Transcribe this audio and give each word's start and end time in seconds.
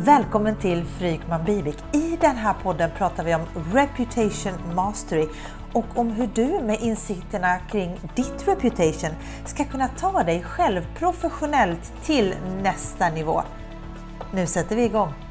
Välkommen 0.00 0.56
till 0.56 0.84
Frykman 0.84 1.44
Bivik. 1.44 1.76
I 1.92 2.16
den 2.20 2.36
här 2.36 2.54
podden 2.62 2.90
pratar 2.96 3.24
vi 3.24 3.34
om 3.34 3.42
Reputation 3.72 4.74
Mastery 4.74 5.26
och 5.72 5.84
om 5.94 6.10
hur 6.10 6.28
du 6.34 6.46
med 6.46 6.80
insikterna 6.80 7.58
kring 7.58 8.00
ditt 8.14 8.48
reputation 8.48 9.10
ska 9.44 9.64
kunna 9.64 9.88
ta 9.88 10.22
dig 10.22 10.42
själv 10.42 10.86
professionellt 10.98 11.92
till 12.02 12.34
nästa 12.62 13.10
nivå. 13.10 13.42
Nu 14.32 14.46
sätter 14.46 14.76
vi 14.76 14.84
igång! 14.84 15.27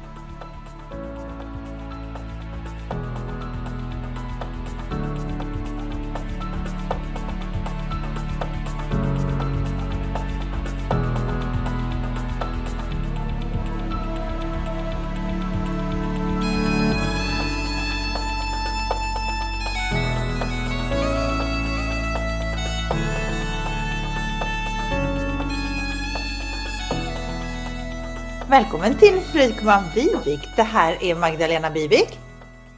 Välkommen 28.58 28.98
till 28.98 29.20
Frykman 29.20 29.84
Bivik. 29.94 30.40
Det 30.56 30.62
här 30.62 31.04
är 31.04 31.14
Magdalena 31.14 31.70
Bivik. 31.70 32.18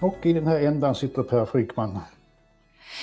Och 0.01 0.17
i 0.23 0.33
den 0.33 0.47
här 0.47 0.61
ändan 0.61 0.95
sitter 0.95 1.23
Per 1.23 1.47
Frykman. 1.47 1.99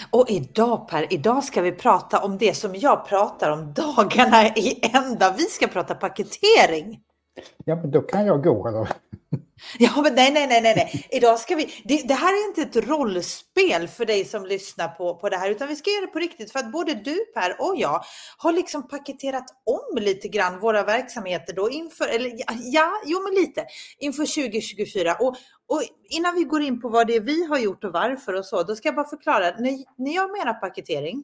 Och 0.10 0.26
idag 0.30 0.88
Per, 0.90 1.14
idag 1.14 1.44
ska 1.44 1.62
vi 1.62 1.72
prata 1.72 2.24
om 2.24 2.38
det 2.38 2.54
som 2.54 2.76
jag 2.76 3.08
pratar 3.08 3.52
om 3.52 3.74
dagarna 3.74 4.48
i 4.48 4.80
ända. 4.94 5.34
Vi 5.38 5.44
ska 5.44 5.68
prata 5.68 5.96
paketering. 5.96 7.00
Ja, 7.66 7.76
men 7.76 7.92
då 7.92 8.02
kan 8.02 8.26
jag 8.26 8.44
gå 8.44 8.68
eller? 8.68 8.88
Ja, 9.80 10.02
men 10.02 10.16
nej, 10.16 10.34
nej, 10.34 10.48
nej, 10.48 10.62
nej, 10.62 10.74
nej. 10.76 11.08
Idag 11.12 11.40
ska 11.40 11.56
vi. 11.56 11.70
Det, 11.84 12.08
det, 12.08 12.14
här 12.14 12.34
är 12.34 12.48
inte 12.48 12.62
ett 12.62 12.88
rollspel 12.88 13.88
för 13.88 14.06
dig 14.06 14.26
som 14.26 14.46
lyssnar 14.46 14.88
på, 14.88 15.16
på 15.16 15.30
det 15.30 15.38
här, 15.38 15.50
utan 15.50 15.68
vi 15.68 15.76
ska 15.76 15.90
göra 15.90 16.06
det 16.06 16.12
på 16.12 16.20
riktigt 16.20 16.52
för 16.52 16.60
att 16.60 16.72
både 16.72 16.94
du 16.94 17.26
Per 17.34 17.62
och 17.62 17.76
jag 17.78 18.04
har 18.38 18.54
liksom 18.54 18.88
paketerat 18.88 19.46
om 19.66 20.04
lite 20.04 20.28
grann 20.28 20.60
våra 20.60 20.84
verksamheter 20.84 21.54
då 21.54 21.70
inför, 21.70 22.08
eller 22.08 22.32
ja, 22.60 22.92
jo, 23.06 23.20
men 23.24 23.34
lite 23.34 23.66
inför 24.00 24.50
2024 24.50 25.16
och, 25.20 25.36
och 25.68 25.84
innan 26.10 26.36
vi 26.36 26.44
går 26.44 26.62
in 26.62 26.82
på 26.82 26.90
vad 26.90 27.08
det 27.08 27.16
är 27.16 27.22
vi 27.22 27.46
har 27.46 27.58
gjort 27.58 27.84
och 27.84 27.94
varför 27.94 28.34
och 28.34 28.46
så, 28.46 28.64
då 28.64 28.76
ska 28.76 28.88
jag 28.88 28.96
bara 28.96 29.10
förklara. 29.10 29.46
När, 29.60 30.04
när 30.04 30.16
jag 30.16 30.32
menar 30.32 30.54
paketering 30.54 31.24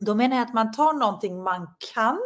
då 0.00 0.14
menar 0.14 0.36
jag 0.36 0.46
att 0.46 0.54
man 0.54 0.72
tar 0.72 0.92
någonting 0.92 1.42
man 1.42 1.68
kan 1.94 2.18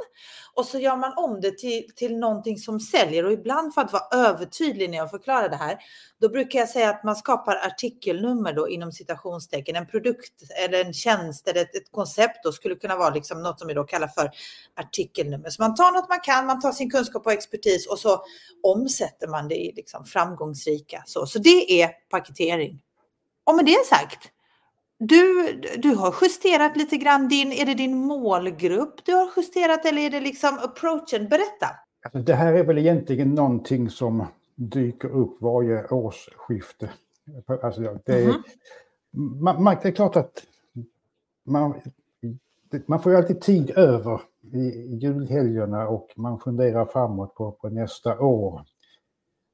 och 0.55 0.67
så 0.67 0.79
gör 0.79 0.97
man 0.97 1.13
om 1.17 1.41
det 1.41 1.59
till, 1.59 1.85
till 1.97 2.17
någonting 2.17 2.59
som 2.59 2.81
säljer. 2.81 3.25
Och 3.25 3.33
ibland 3.33 3.75
för 3.75 3.81
att 3.81 3.93
vara 3.93 4.27
övertydlig 4.27 4.91
när 4.91 4.99
jag 4.99 5.11
förklarar 5.11 5.49
det 5.49 5.57
här, 5.57 5.79
då 6.21 6.29
brukar 6.29 6.59
jag 6.59 6.69
säga 6.69 6.91
att 6.91 7.05
man 7.05 7.17
skapar 7.17 7.57
artikelnummer 7.57 8.53
då 8.53 8.69
inom 8.69 8.93
citationstecken. 8.93 9.77
En 9.77 9.87
produkt 9.87 10.33
eller 10.65 10.85
en 10.85 10.93
tjänst 10.93 11.49
eller 11.49 11.61
ett, 11.61 11.77
ett 11.77 11.93
koncept 11.93 12.45
då 12.45 12.53
skulle 12.53 12.75
kunna 12.75 12.97
vara 12.97 13.15
liksom 13.15 13.43
något 13.43 13.59
som 13.59 13.69
vi 13.69 13.75
då 13.75 13.85
kallar 13.85 14.09
för 14.09 14.31
artikelnummer. 14.77 15.51
Så 15.51 15.63
man 15.63 15.75
tar 15.75 15.93
något 15.93 16.09
man 16.09 16.21
kan, 16.21 16.47
man 16.47 16.61
tar 16.61 16.73
sin 16.73 16.91
kunskap 16.91 17.27
och 17.27 17.33
expertis 17.33 17.87
och 17.87 17.99
så 17.99 18.25
omsätter 18.63 19.29
man 19.29 19.49
det 19.49 19.57
i 19.57 19.73
liksom 19.77 20.05
framgångsrika. 20.05 21.03
Så, 21.07 21.27
så 21.27 21.39
det 21.39 21.83
är 21.83 21.91
paketering. 22.11 22.81
Och 23.45 23.55
med 23.55 23.65
det 23.65 23.87
sagt, 23.89 24.31
du, 25.09 25.53
du 25.79 25.95
har 25.95 26.15
justerat 26.23 26.77
lite 26.77 26.97
grann 26.97 27.29
din, 27.29 27.53
är 27.53 27.67
det 27.67 27.75
din 27.75 27.97
målgrupp 27.97 29.05
du 29.05 29.13
har 29.13 29.31
justerat 29.37 29.85
eller 29.85 30.03
är 30.03 30.11
det 30.11 30.21
liksom 30.21 30.59
approachen? 30.63 31.29
Berätta. 31.29 31.67
Alltså 32.05 32.19
det 32.19 32.35
här 32.35 32.53
är 32.53 32.65
väl 32.65 32.79
egentligen 32.79 33.35
någonting 33.35 33.91
som 33.91 34.27
dyker 34.55 35.09
upp 35.09 35.43
varje 35.43 35.89
årsskifte. 35.89 36.91
Alltså 37.63 37.81
det, 38.05 38.13
är, 38.13 38.23
mm 38.23 38.33
-hmm. 38.33 39.43
man, 39.43 39.63
man, 39.63 39.77
det 39.83 39.89
är 39.89 39.93
klart 39.93 40.17
att 40.17 40.43
man, 41.45 41.81
man 42.87 43.03
får 43.03 43.13
ju 43.13 43.19
alltid 43.19 43.41
tid 43.41 43.71
över 43.71 44.21
i 44.53 44.97
julhelgerna 44.97 45.89
och 45.89 46.09
man 46.17 46.39
funderar 46.39 46.87
framåt 46.87 47.35
på, 47.35 47.53
på 47.53 47.69
nästa 47.69 48.21
år. 48.21 48.65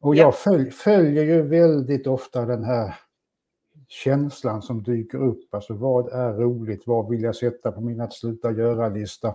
Och 0.00 0.14
jag 0.14 0.34
följ, 0.34 0.70
följer 0.70 1.24
ju 1.24 1.42
väldigt 1.42 2.06
ofta 2.06 2.46
den 2.46 2.64
här 2.64 2.94
känslan 3.88 4.62
som 4.62 4.82
dyker 4.82 5.18
upp. 5.18 5.54
Alltså 5.54 5.74
vad 5.74 6.12
är 6.12 6.32
roligt? 6.32 6.82
Vad 6.86 7.10
vill 7.10 7.22
jag 7.22 7.36
sätta 7.36 7.72
på 7.72 7.80
min 7.80 8.00
att 8.00 8.12
sluta 8.12 8.52
göra-lista? 8.52 9.34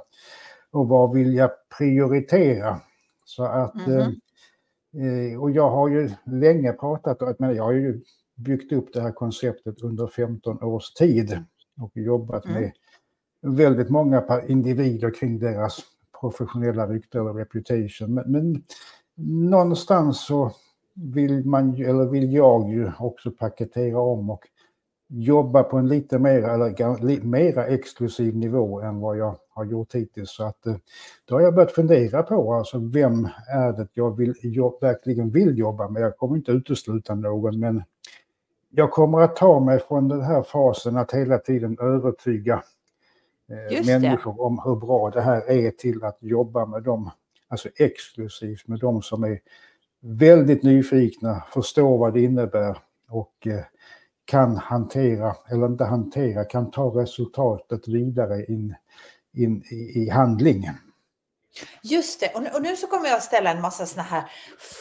Och 0.72 0.88
vad 0.88 1.14
vill 1.14 1.34
jag 1.34 1.52
prioritera? 1.78 2.80
Så 3.26 3.44
att, 3.44 3.88
mm 3.88 4.12
-hmm. 4.94 5.32
eh, 5.34 5.42
och 5.42 5.52
jag 5.52 5.70
har 5.70 5.90
ju 5.90 6.10
länge 6.26 6.74
pratat, 6.74 7.40
men 7.40 7.56
jag 7.56 7.64
har 7.64 7.72
ju 7.72 8.02
byggt 8.36 8.72
upp 8.72 8.94
det 8.94 9.02
här 9.02 9.12
konceptet 9.12 9.82
under 9.82 10.08
15 10.08 10.64
års 10.64 10.94
tid 10.94 11.44
och 11.82 11.92
jobbat 11.94 12.46
mm. 12.46 12.62
med 12.62 12.72
väldigt 13.42 13.90
många 13.90 14.42
individer 14.48 15.14
kring 15.14 15.40
deras 15.40 15.80
professionella 16.20 16.88
rykte 16.88 17.20
eller 17.20 17.34
reputation. 17.34 18.14
Men, 18.14 18.32
men 18.32 18.64
någonstans 19.50 20.26
så 20.26 20.52
vill, 20.94 21.46
man, 21.46 21.74
eller 21.74 22.06
vill 22.06 22.34
jag 22.34 22.70
ju 22.70 22.92
också 23.00 23.32
paketera 23.32 24.00
om 24.00 24.30
och 24.30 24.48
jobba 25.08 25.64
på 25.64 25.78
en 25.78 25.88
lite 25.88 26.20
mer, 26.20 26.44
eller, 26.44 27.24
mera 27.24 27.66
exklusiv 27.68 28.36
nivå 28.38 28.82
än 28.82 29.00
vad 29.00 29.18
jag 29.18 29.38
har 29.50 29.66
gjort 29.66 29.96
hittills. 29.96 30.32
Så 30.32 30.44
att, 30.44 30.66
eh, 30.66 30.76
då 31.26 31.36
har 31.36 31.42
jag 31.42 31.56
börjat 31.56 31.72
fundera 31.72 32.24
på 32.24 32.54
alltså, 32.54 32.80
vem 32.80 33.28
är 33.54 33.74
det 33.74 33.88
jag, 33.94 34.18
vill, 34.18 34.34
jag 34.42 34.74
verkligen 34.82 35.30
vill 35.30 35.58
jobba 35.58 35.90
med. 35.90 36.02
Jag 36.02 36.18
kommer 36.18 36.36
inte 36.36 36.52
utesluta 36.52 37.16
någon, 37.16 37.60
men 37.60 37.84
jag 38.70 38.92
kommer 38.92 39.22
att 39.22 39.36
ta 39.36 39.60
mig 39.60 39.80
från 39.80 40.08
den 40.08 40.22
här 40.22 40.44
fasen 40.44 40.98
att 40.98 41.12
hela 41.14 41.38
tiden 41.38 41.78
övertyga 41.82 42.64
eh, 43.50 43.86
människor 43.86 44.42
om 44.42 44.62
hur 44.66 44.76
bra 44.76 45.10
det 45.10 45.22
här 45.22 45.50
är 45.52 45.72
till 45.72 46.04
att 46.04 46.18
jobba 46.20 46.66
med 46.66 46.84
dem, 46.84 47.10
alltså 47.48 47.70
exklusivt 47.76 48.68
med 48.68 48.80
dem 48.80 49.02
som 49.02 49.24
är 49.24 49.40
väldigt 50.04 50.64
nyfikna, 50.64 51.44
förstår 51.54 51.98
vad 51.98 52.14
det 52.14 52.22
innebär 52.22 52.78
och 53.10 53.48
eh, 53.48 53.64
kan 54.26 54.58
hantera, 54.58 55.36
eller 55.52 55.66
inte 55.66 55.84
hantera, 55.84 56.46
kan 56.46 56.72
ta 56.72 56.86
resultatet 56.86 57.88
vidare 57.88 58.46
in, 58.46 58.76
in 59.34 59.64
i, 59.72 60.10
handling. 60.10 60.70
Just 61.84 62.20
det, 62.20 62.32
och 62.36 62.44
nu, 62.44 62.50
och 62.50 62.62
nu, 62.62 62.76
så 62.76 62.88
kommer 62.88 63.10
jag 63.10 63.24
ställa 63.24 63.52
en 63.52 63.62
massa 63.62 63.86
sådana 63.86 64.10
här 64.10 64.24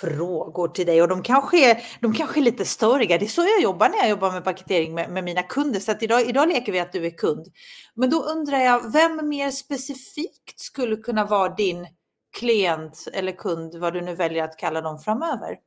frågor 0.00 0.68
till 0.68 0.86
dig 0.86 1.02
och 1.02 1.08
de 1.08 1.22
kanske, 1.22 1.70
är, 1.70 1.82
de 2.00 2.14
kanske 2.14 2.40
är 2.40 2.42
lite 2.42 2.64
störiga. 2.64 3.18
Det 3.18 3.24
är 3.24 3.28
så 3.28 3.42
jag 3.42 3.62
jobbar 3.62 3.88
när 3.88 3.98
jag 3.98 4.08
jobbar 4.08 4.32
med 4.32 4.44
paketering 4.44 4.94
med, 4.94 5.10
med 5.10 5.24
mina 5.24 5.42
kunder. 5.42 5.80
Så 5.80 5.92
att 5.92 6.02
idag, 6.02 6.22
idag 6.22 6.48
leker 6.48 6.72
vi 6.72 6.80
att 6.80 6.92
du 6.92 7.06
är 7.06 7.10
kund. 7.10 7.46
Men 7.94 8.10
då 8.10 8.22
undrar 8.22 8.58
jag, 8.58 8.92
vem 8.92 9.28
mer 9.28 9.50
specifikt 9.50 10.60
skulle 10.60 10.96
kunna 10.96 11.24
vara 11.24 11.54
din 11.54 11.86
klient 12.32 13.08
eller 13.12 13.32
kund, 13.32 13.74
vad 13.74 13.92
du 13.92 14.00
nu 14.00 14.14
väljer 14.14 14.44
att 14.44 14.56
kalla 14.56 14.80
dem 14.80 14.98
framöver? 14.98 15.58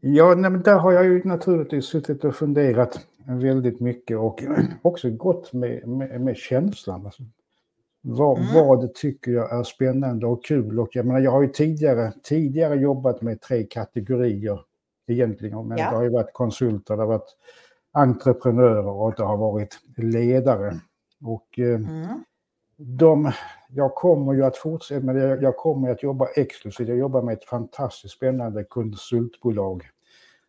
Ja, 0.00 0.34
nej, 0.34 0.50
där 0.50 0.78
har 0.78 0.92
jag 0.92 1.04
ju 1.04 1.24
naturligtvis 1.24 1.84
suttit 1.84 2.24
och 2.24 2.34
funderat 2.34 3.06
väldigt 3.26 3.80
mycket 3.80 4.18
och 4.18 4.42
också 4.82 5.10
gått 5.10 5.52
med, 5.52 5.88
med, 5.88 6.20
med 6.20 6.36
känslan. 6.36 7.06
Alltså, 7.06 7.22
vad, 8.00 8.38
mm. 8.38 8.54
vad 8.54 8.94
tycker 8.94 9.32
jag 9.32 9.58
är 9.58 9.62
spännande 9.62 10.26
och 10.26 10.44
kul? 10.44 10.80
Och 10.80 10.88
jag, 10.92 11.06
menar, 11.06 11.20
jag 11.20 11.30
har 11.30 11.42
ju 11.42 11.48
tidigare, 11.48 12.12
tidigare 12.22 12.74
jobbat 12.74 13.22
med 13.22 13.40
tre 13.40 13.64
kategorier 13.64 14.60
egentligen. 15.06 15.68
Men 15.68 15.78
ja. 15.78 15.90
det 15.90 15.96
har 15.96 16.02
ju 16.02 16.10
varit 16.10 16.32
konsulter, 16.32 16.96
det 16.96 17.02
har 17.02 17.08
varit 17.08 17.36
entreprenörer 17.92 18.86
och 18.86 19.14
det 19.16 19.22
har 19.22 19.36
varit 19.36 19.78
ledare. 19.96 20.80
Och 21.20 21.58
eh, 21.58 21.74
mm 21.74 22.24
de, 22.76 23.32
jag 23.68 23.94
kommer 23.94 24.32
ju 24.32 24.44
att 24.44 24.56
fortsätta, 24.56 25.06
men 25.06 25.16
jag, 25.16 25.42
jag 25.42 25.56
kommer 25.56 25.90
att 25.90 26.02
jobba 26.02 26.28
exklusivt. 26.36 26.88
Jag 26.88 26.98
jobbar 26.98 27.22
med 27.22 27.32
ett 27.32 27.44
fantastiskt 27.44 28.14
spännande 28.14 28.64
konsultbolag 28.64 29.82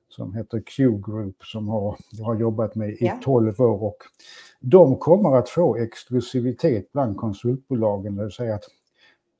som 0.09 0.33
heter 0.33 0.63
Q-Group 0.65 1.43
som 1.43 1.67
har, 1.67 1.97
jag 2.11 2.25
har 2.25 2.35
jobbat 2.35 2.75
med 2.75 2.89
i 2.89 2.97
ja. 2.99 3.19
12 3.23 3.61
år. 3.61 3.83
Och 3.83 3.97
de 4.59 4.97
kommer 4.97 5.37
att 5.37 5.49
få 5.49 5.77
exklusivitet 5.77 6.91
bland 6.91 7.17
konsultbolagen, 7.17 8.15
det 8.15 8.23
vill 8.23 8.31
säga 8.31 8.55
att 8.55 8.63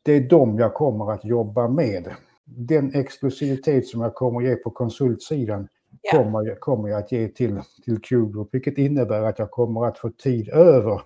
det 0.03 0.11
är 0.11 0.29
de 0.29 0.59
jag 0.59 0.73
kommer 0.73 1.11
att 1.11 1.25
jobba 1.25 1.67
med. 1.67 2.07
Den 2.45 2.95
exklusivitet 2.95 3.87
som 3.87 4.01
jag 4.01 4.15
kommer 4.15 4.41
att 4.41 4.47
ge 4.47 4.55
på 4.55 4.69
konsultsidan 4.69 5.67
ja. 6.01 6.11
kommer, 6.11 6.47
jag, 6.47 6.59
kommer 6.59 6.89
jag 6.89 6.99
att 6.99 7.11
ge 7.11 7.27
till, 7.27 7.61
till 7.83 8.01
Q-Group, 8.01 8.49
vilket 8.51 8.77
innebär 8.77 9.21
att 9.21 9.39
jag 9.39 9.51
kommer 9.51 9.85
att 9.85 9.97
få 9.97 10.09
tid 10.09 10.49
över 10.49 11.01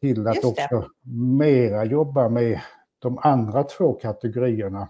till 0.00 0.26
att 0.26 0.44
också 0.44 0.90
mera 1.38 1.84
jobba 1.84 2.28
med 2.28 2.60
de 2.98 3.18
andra 3.18 3.64
två 3.64 3.92
kategorierna 3.92 4.88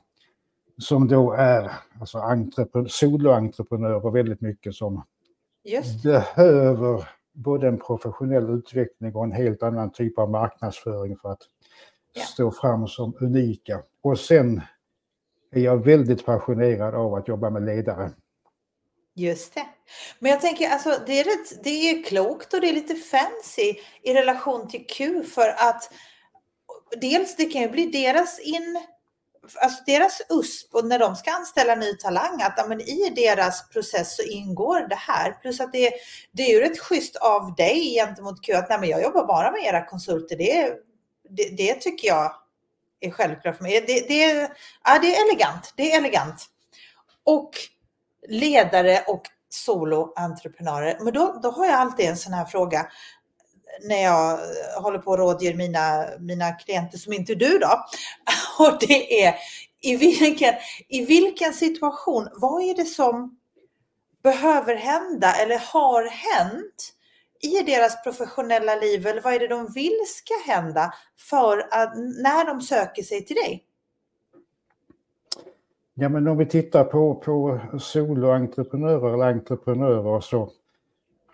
som 0.79 1.09
då 1.09 1.33
är 1.33 1.73
alltså 2.01 2.19
entrepren 2.19 2.89
soloentreprenörer 2.89 4.11
väldigt 4.11 4.41
mycket 4.41 4.75
som 4.75 5.05
behöver 6.03 7.09
både 7.33 7.69
en 7.69 7.79
professionell 7.79 8.51
utveckling 8.51 9.15
och 9.15 9.25
en 9.25 9.33
helt 9.33 9.63
annan 9.63 9.93
typ 9.93 10.19
av 10.19 10.31
marknadsföring 10.31 11.17
för 11.17 11.33
att 11.33 11.43
ja. 12.13 12.23
stå 12.23 12.51
fram 12.51 12.87
som 12.87 13.15
unika. 13.21 13.83
Och 14.03 14.19
sen 14.19 14.61
är 15.51 15.61
jag 15.61 15.85
väldigt 15.85 16.25
passionerad 16.25 16.95
av 16.95 17.15
att 17.15 17.29
jobba 17.29 17.51
med 17.51 17.63
ledare. 17.63 18.11
Just 19.15 19.55
det. 19.55 19.67
Men 20.19 20.31
jag 20.31 20.41
tänker 20.41 20.71
alltså 20.71 20.99
det 21.07 21.21
är, 21.21 21.25
rätt, 21.25 21.65
det 21.65 21.91
är 21.91 22.03
klokt 22.03 22.55
och 22.55 22.61
det 22.61 22.69
är 22.69 22.73
lite 22.73 22.95
fancy 22.95 23.75
i 24.03 24.15
relation 24.15 24.69
till 24.69 24.87
Q 24.87 25.23
för 25.23 25.49
att 25.49 25.93
dels 27.01 27.37
det 27.37 27.45
kan 27.45 27.63
ju 27.63 27.69
bli 27.69 27.87
deras 27.87 28.39
in 28.41 28.81
alltså 29.63 29.83
deras 29.87 30.23
USP 30.29 30.75
och 30.75 30.85
när 30.85 30.99
de 30.99 31.17
ska 31.17 31.31
anställa 31.31 31.75
ny 31.75 31.97
talang, 31.97 32.43
att 32.43 32.59
amen, 32.59 32.81
i 32.81 33.13
deras 33.17 33.69
process 33.69 34.17
så 34.17 34.23
ingår 34.23 34.81
det 34.89 34.95
här. 34.95 35.33
Plus 35.33 35.61
att 35.61 35.73
det, 35.73 35.93
det 36.33 36.43
är 36.43 36.49
ju 36.49 36.61
rätt 36.61 36.79
schysst 36.79 37.17
av 37.17 37.55
dig 37.55 37.95
gentemot 37.95 38.47
Q 38.47 38.53
att 38.53 38.69
nej, 38.69 38.81
men 38.81 38.89
jag 38.89 39.03
jobbar 39.03 39.27
bara 39.27 39.51
med 39.51 39.65
era 39.65 39.87
konsulter. 39.87 40.37
Det, 40.37 40.75
det, 41.29 41.57
det 41.57 41.75
tycker 41.75 42.09
jag 42.09 42.33
är 43.01 43.11
självklart 43.11 43.57
för 43.57 43.63
mig. 43.63 43.85
Det, 43.87 44.09
det, 44.09 44.51
ja, 44.85 44.99
det 45.03 45.17
är 45.17 45.31
elegant. 45.31 45.73
Det 45.77 45.93
är 45.93 45.99
elegant. 45.99 46.47
Och 47.25 47.51
ledare 48.29 49.05
och 49.07 49.23
soloentreprenörer. 49.51 50.99
Men 51.01 51.15
då, 51.15 51.41
då 51.43 51.51
har 51.51 51.67
jag 51.67 51.75
alltid 51.75 52.07
en 52.07 52.17
sån 52.17 52.33
här 52.33 52.45
fråga 52.45 52.87
när 53.83 54.03
jag 54.03 54.39
håller 54.83 54.99
på 54.99 55.11
och 55.11 55.19
rådger 55.19 55.55
mina, 55.55 56.07
mina 56.19 56.53
klienter 56.53 56.99
som 56.99 57.13
inte 57.13 57.33
är 57.33 57.37
du 57.37 57.59
då. 57.59 57.85
Och 58.65 58.79
det 58.81 59.25
är 59.25 59.35
i 59.81 59.97
vilken, 59.97 60.55
i 60.89 61.05
vilken 61.05 61.55
situation, 61.55 62.29
vad 62.33 62.63
är 62.63 62.75
det 62.75 62.85
som 62.85 63.37
behöver 64.23 64.75
hända 64.77 65.35
eller 65.35 65.59
har 65.59 66.05
hänt 66.05 66.93
i 67.43 67.63
deras 67.63 68.03
professionella 68.03 68.75
liv 68.75 69.07
eller 69.07 69.21
vad 69.21 69.35
är 69.35 69.39
det 69.39 69.49
de 69.49 69.73
vill 69.73 69.99
ska 70.07 70.53
hända 70.53 70.95
för 71.19 71.69
att 71.71 71.93
när 71.97 72.45
de 72.45 72.61
söker 72.61 73.03
sig 73.03 73.25
till 73.25 73.37
dig? 73.37 73.65
Ja, 76.01 76.09
men 76.09 76.29
om 76.29 76.39
vi 76.39 76.47
tittar 76.47 76.85
på, 76.85 77.15
på 77.15 77.61
soloentreprenörer 77.79 79.15
eller 79.15 79.27
entreprenörer 79.27 80.21
så 80.21 80.51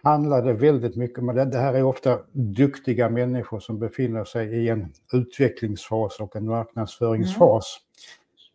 handlar 0.03 0.43
det 0.43 0.53
väldigt 0.53 0.97
mycket 0.97 1.19
om, 1.19 1.27
det 1.27 1.59
här 1.59 1.75
är 1.75 1.83
ofta 1.83 2.19
duktiga 2.33 3.09
människor 3.09 3.61
som 3.61 3.79
befinner 3.79 4.25
sig 4.25 4.49
i 4.49 4.69
en 4.69 4.93
utvecklingsfas 5.13 6.21
och 6.21 6.37
en 6.37 6.47
marknadsföringsfas. 6.47 7.79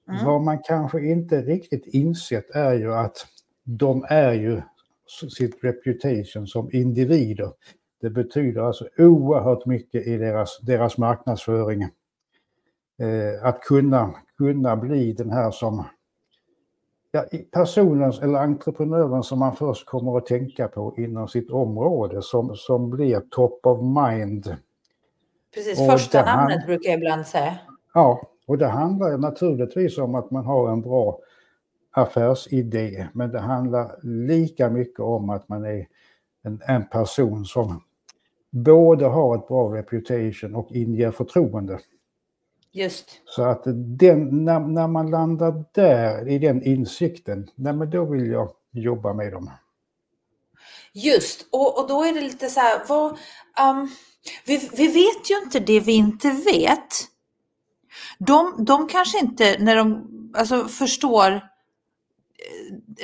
Mm. 0.07 0.19
Mm. 0.19 0.31
Vad 0.31 0.41
man 0.41 0.59
kanske 0.63 1.05
inte 1.05 1.41
riktigt 1.41 1.87
insett 1.87 2.49
är 2.55 2.73
ju 2.73 2.93
att 2.93 3.17
de 3.63 4.05
är 4.09 4.33
ju 4.33 4.61
sitt 5.37 5.63
reputation 5.63 6.47
som 6.47 6.69
individer. 6.71 7.51
Det 8.01 8.09
betyder 8.09 8.61
alltså 8.61 8.87
oerhört 8.97 9.65
mycket 9.65 10.07
i 10.07 10.17
deras, 10.17 10.59
deras 10.61 10.97
marknadsföring. 10.97 11.83
Eh, 13.01 13.45
att 13.45 13.61
kunna, 13.61 14.15
kunna 14.37 14.75
bli 14.75 15.13
den 15.13 15.31
här 15.31 15.51
som 15.51 15.85
ja, 17.11 17.25
personen 17.51 18.13
eller 18.21 18.39
entreprenören 18.39 19.23
som 19.23 19.39
man 19.39 19.55
först 19.55 19.85
kommer 19.85 20.17
att 20.17 20.25
tänka 20.25 20.67
på 20.67 20.93
inom 20.97 21.27
sitt 21.27 21.51
område 21.51 22.21
som, 22.21 22.55
som 22.55 22.89
blir 22.89 23.19
top 23.29 23.65
of 23.65 23.79
mind. 23.81 24.55
Precis, 25.53 25.79
och 25.79 25.85
första 25.85 26.25
namnet 26.25 26.57
han, 26.57 26.65
brukar 26.65 26.89
jag 26.89 26.97
ibland 26.97 27.27
säga. 27.27 27.57
Ja, 27.93 28.21
och 28.47 28.57
det 28.57 28.67
handlar 28.67 29.17
naturligtvis 29.17 29.97
om 29.97 30.15
att 30.15 30.31
man 30.31 30.45
har 30.45 30.71
en 30.71 30.81
bra 30.81 31.19
affärsidé, 31.91 33.07
men 33.13 33.31
det 33.31 33.39
handlar 33.39 33.99
lika 34.03 34.69
mycket 34.69 34.99
om 34.99 35.29
att 35.29 35.49
man 35.49 35.65
är 35.65 35.87
en, 36.43 36.61
en 36.67 36.85
person 36.85 37.45
som 37.45 37.83
både 38.49 39.05
har 39.05 39.35
ett 39.35 39.47
bra 39.47 39.75
reputation 39.75 40.55
och 40.55 40.71
inger 40.71 41.11
förtroende. 41.11 41.79
Just. 42.73 43.21
Så 43.25 43.43
att 43.43 43.63
den, 43.99 44.45
när, 44.45 44.59
när 44.59 44.87
man 44.87 45.11
landar 45.11 45.65
där 45.71 46.27
i 46.27 46.39
den 46.39 46.63
insikten, 46.63 47.49
nej 47.55 47.73
men 47.73 47.89
då 47.89 48.05
vill 48.05 48.31
jag 48.31 48.51
jobba 48.71 49.13
med 49.13 49.31
dem. 49.31 49.51
Just, 50.93 51.47
och, 51.51 51.79
och 51.79 51.87
då 51.87 52.03
är 52.03 52.13
det 52.13 52.21
lite 52.21 52.49
så 52.49 52.59
här, 52.59 52.81
vad, 52.87 53.11
um, 53.69 53.91
vi, 54.45 54.69
vi 54.73 54.87
vet 54.87 55.31
ju 55.31 55.37
inte 55.43 55.59
det 55.59 55.79
vi 55.79 55.91
inte 55.91 56.31
vet. 56.31 57.07
De, 58.19 58.65
de 58.65 58.87
kanske 58.87 59.19
inte, 59.19 59.57
när 59.59 59.75
de 59.75 60.07
alltså, 60.37 60.67
förstår 60.67 61.31
eh, 61.31 61.41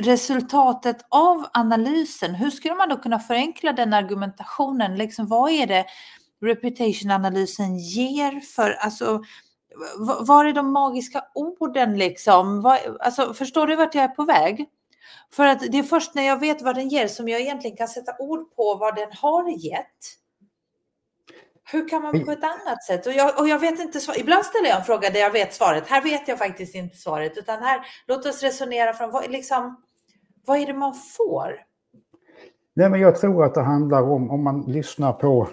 resultatet 0.03 0.97
av 1.09 1.45
analysen, 1.53 2.35
hur 2.35 2.49
skulle 2.49 2.75
man 2.75 2.89
då 2.89 2.97
kunna 2.97 3.19
förenkla 3.19 3.73
den 3.73 3.93
argumentationen? 3.93 4.95
Liksom, 4.95 5.27
vad 5.27 5.51
är 5.51 5.67
det 5.67 5.85
reputation-analysen 6.41 7.77
ger 7.77 8.39
för, 8.39 8.71
alltså 8.71 9.21
var 10.19 10.45
är 10.45 10.53
de 10.53 10.71
magiska 10.71 11.23
orden 11.33 11.97
liksom? 11.97 12.61
Var, 12.61 12.79
alltså, 12.99 13.33
förstår 13.33 13.67
du 13.67 13.75
vart 13.75 13.95
jag 13.95 14.03
är 14.03 14.07
på 14.07 14.23
väg? 14.23 14.69
För 15.31 15.47
att 15.47 15.59
det 15.71 15.79
är 15.79 15.83
först 15.83 16.15
när 16.15 16.23
jag 16.23 16.39
vet 16.39 16.61
vad 16.61 16.75
den 16.75 16.89
ger 16.89 17.07
som 17.07 17.27
jag 17.27 17.41
egentligen 17.41 17.77
kan 17.77 17.87
sätta 17.87 18.11
ord 18.19 18.55
på 18.55 18.75
vad 18.75 18.95
den 18.95 19.09
har 19.11 19.49
gett. 19.49 20.17
Hur 21.71 21.89
kan 21.89 22.01
man 22.01 22.25
på 22.25 22.31
ett 22.31 22.43
annat 22.43 22.83
sätt? 22.83 23.07
Och 23.07 23.13
jag, 23.13 23.39
och 23.39 23.47
jag 23.47 23.59
vet 23.59 23.79
inte 23.79 23.99
svar. 23.99 24.19
Ibland 24.19 24.45
ställer 24.45 24.69
jag 24.69 24.77
en 24.77 24.83
fråga 24.83 25.09
där 25.09 25.19
jag 25.19 25.31
vet 25.31 25.53
svaret. 25.53 25.87
Här 25.87 26.03
vet 26.03 26.27
jag 26.27 26.37
faktiskt 26.37 26.75
inte 26.75 26.97
svaret, 26.97 27.37
utan 27.37 27.63
här 27.63 27.81
låt 28.07 28.25
oss 28.25 28.43
resonera 28.43 28.93
från 28.93 29.11
vad, 29.11 29.31
liksom, 29.31 29.83
vad 30.45 30.57
är 30.57 30.65
det 30.65 30.73
man 30.73 30.93
får? 30.93 31.55
Nej, 32.73 32.89
men 32.89 32.99
jag 32.99 33.19
tror 33.19 33.43
att 33.45 33.53
det 33.53 33.61
handlar 33.61 34.01
om, 34.01 34.31
om 34.31 34.43
man 34.43 34.61
lyssnar 34.61 35.13
på 35.13 35.47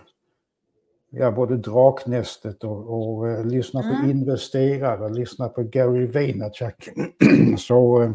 ja, 1.17 1.31
både 1.31 1.57
Draknästet 1.57 2.65
och, 2.65 2.95
och 2.95 3.27
uh, 3.27 3.47
lyssna 3.47 3.83
mm. 3.83 4.03
på 4.03 4.11
investerare, 4.11 5.09
lyssna 5.09 5.49
på 5.49 5.63
Gary 5.63 6.07
Vaynerchuk, 6.07 6.89
så 7.59 8.03
uh, 8.03 8.15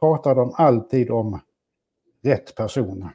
pratar 0.00 0.34
de 0.34 0.54
alltid 0.54 1.10
om 1.10 1.40
rätt 2.22 2.54
person. 2.54 3.08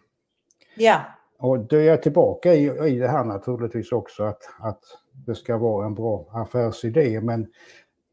Ja. 0.75 1.01
Och 1.39 1.59
då 1.59 1.75
är 1.75 1.83
jag 1.83 2.03
tillbaka 2.03 2.53
i, 2.53 2.87
i 2.87 2.99
det 2.99 3.07
här 3.07 3.23
naturligtvis 3.23 3.91
också 3.91 4.23
att, 4.23 4.41
att 4.59 4.83
det 5.25 5.35
ska 5.35 5.57
vara 5.57 5.85
en 5.85 5.95
bra 5.95 6.29
affärsidé, 6.31 7.21
men 7.21 7.47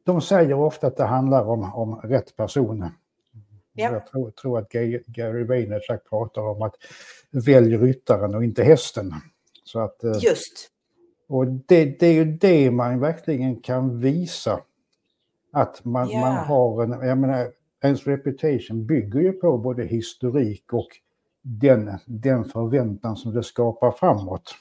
de 0.05 0.21
säger 0.21 0.55
ofta 0.55 0.87
att 0.87 0.97
det 0.97 1.05
handlar 1.05 1.45
om, 1.45 1.75
om 1.75 1.95
rätt 1.95 2.37
person. 2.37 2.91
Ja. 3.73 3.93
Jag 3.93 4.07
tror, 4.07 4.31
tror 4.31 4.59
att 4.59 4.73
Gary 5.07 5.45
Vaynerchuk 5.45 6.09
pratar 6.11 6.43
om 6.43 6.63
att 6.63 6.75
välj 7.31 7.77
ryttaren 7.77 8.35
och 8.35 8.45
inte 8.45 8.63
hästen. 8.63 9.13
Så 9.65 9.81
att, 9.81 10.05
eh, 10.05 10.13
Just. 10.21 10.71
Och 11.31 11.47
det, 11.47 11.85
det, 11.85 12.07
är 12.07 12.13
ju 12.13 12.25
det 12.25 12.71
man 12.71 13.01
verkligen 13.01 13.61
kan 13.61 14.01
visa. 14.01 14.61
Att 15.53 15.85
man, 15.85 16.11
yeah. 16.11 16.21
man 16.21 16.45
har 16.47 16.83
en, 16.83 17.09
jag 17.09 17.19
menar, 17.19 17.49
ens 17.83 18.07
reputation 18.07 18.87
bygger 18.87 19.21
ju 19.21 19.33
på 19.33 19.59
både 19.59 19.85
historik 19.85 20.73
och 20.73 20.89
den, 21.43 21.99
den 22.07 22.45
förväntan 22.45 23.17
som 23.17 23.35
det 23.35 23.43
skapar 23.43 23.91
framåt. 23.91 24.55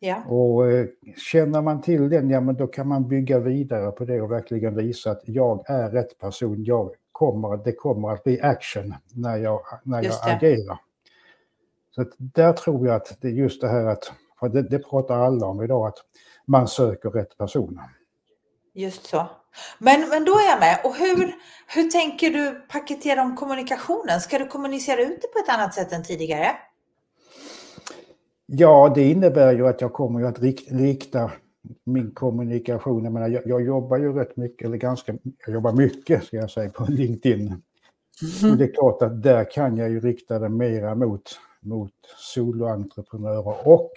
Yeah. 0.00 0.32
Och 0.32 0.70
eh, 0.70 0.86
känner 1.16 1.62
man 1.62 1.80
till 1.80 2.08
den, 2.08 2.30
ja 2.30 2.40
men 2.40 2.56
då 2.56 2.66
kan 2.66 2.88
man 2.88 3.08
bygga 3.08 3.38
vidare 3.38 3.90
på 3.90 4.04
det 4.04 4.20
och 4.20 4.30
verkligen 4.30 4.76
visa 4.76 5.10
att 5.10 5.22
jag 5.24 5.70
är 5.70 5.90
rätt 5.90 6.18
person. 6.18 6.64
Jag 6.64 6.90
kommer, 7.12 7.64
det 7.64 7.72
kommer 7.72 8.10
att 8.10 8.24
bli 8.24 8.40
action 8.40 8.94
när 9.14 9.36
jag, 9.36 9.60
när 9.82 10.02
jag 10.02 10.14
agerar. 10.22 10.78
Så 11.90 12.04
där 12.18 12.52
tror 12.52 12.86
jag 12.86 12.96
att 12.96 13.16
det 13.20 13.28
är 13.28 13.32
just 13.32 13.60
det 13.60 13.68
här 13.68 13.86
att 13.86 14.12
för 14.40 14.48
det, 14.48 14.62
det 14.62 14.78
pratar 14.78 15.18
alla 15.18 15.46
om 15.46 15.62
idag, 15.62 15.86
att 15.86 15.98
man 16.46 16.68
söker 16.68 17.10
rätt 17.10 17.38
person. 17.38 17.80
Just 18.74 19.06
så. 19.06 19.26
Men, 19.78 20.08
men 20.08 20.24
då 20.24 20.32
är 20.32 20.50
jag 20.50 20.60
med. 20.60 20.80
Och 20.84 20.94
hur, 20.94 21.34
hur 21.74 21.90
tänker 21.90 22.30
du 22.30 22.60
paketera 22.68 23.22
om 23.22 23.36
kommunikationen? 23.36 24.20
Ska 24.20 24.38
du 24.38 24.46
kommunicera 24.46 25.02
ut 25.02 25.18
det 25.22 25.28
på 25.28 25.38
ett 25.38 25.48
annat 25.48 25.74
sätt 25.74 25.92
än 25.92 26.02
tidigare? 26.02 26.50
Ja, 28.46 28.92
det 28.94 29.10
innebär 29.10 29.52
ju 29.52 29.68
att 29.68 29.80
jag 29.80 29.92
kommer 29.92 30.22
att 30.22 30.38
rikta 30.68 31.30
min 31.84 32.10
kommunikation. 32.10 33.04
Jag, 33.04 33.12
menar, 33.12 33.28
jag, 33.28 33.42
jag, 33.46 33.62
jobbar 33.62 33.96
ju 33.96 34.12
rätt 34.12 34.36
mycket, 34.36 34.66
eller 34.66 34.76
ganska 34.76 35.14
jag 35.46 35.54
jobbar 35.54 35.72
mycket 35.72 36.24
ska 36.24 36.36
jag 36.36 36.50
säga, 36.50 36.70
på 36.70 36.84
LinkedIn. 36.88 37.62
Mm. 38.42 38.52
Och 38.52 38.58
det 38.58 38.64
är 38.64 38.74
klart 38.74 39.02
att 39.02 39.22
där 39.22 39.50
kan 39.50 39.76
jag 39.76 39.90
ju 39.90 40.00
rikta 40.00 40.38
det 40.38 40.48
mera 40.48 40.94
mot, 40.94 41.38
mot 41.60 41.92
soloentreprenörer 42.16 43.68
och 43.68 43.92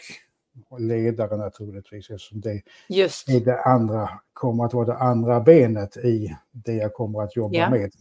ledare 0.80 1.38
naturligtvis 1.38 2.10
eftersom 2.10 2.42
det 2.42 2.62
Just. 2.90 3.30
är 3.30 3.40
det 3.40 3.62
andra, 3.62 4.10
kommer 4.34 4.66
att 4.66 4.74
vara 4.74 4.86
det 4.86 4.98
andra 4.98 5.40
benet 5.40 5.98
i 5.98 6.38
det 6.52 6.74
jag 6.74 6.94
kommer 6.94 7.24
att 7.24 7.36
jobba 7.36 7.56
ja. 7.56 7.70
med. 7.70 7.92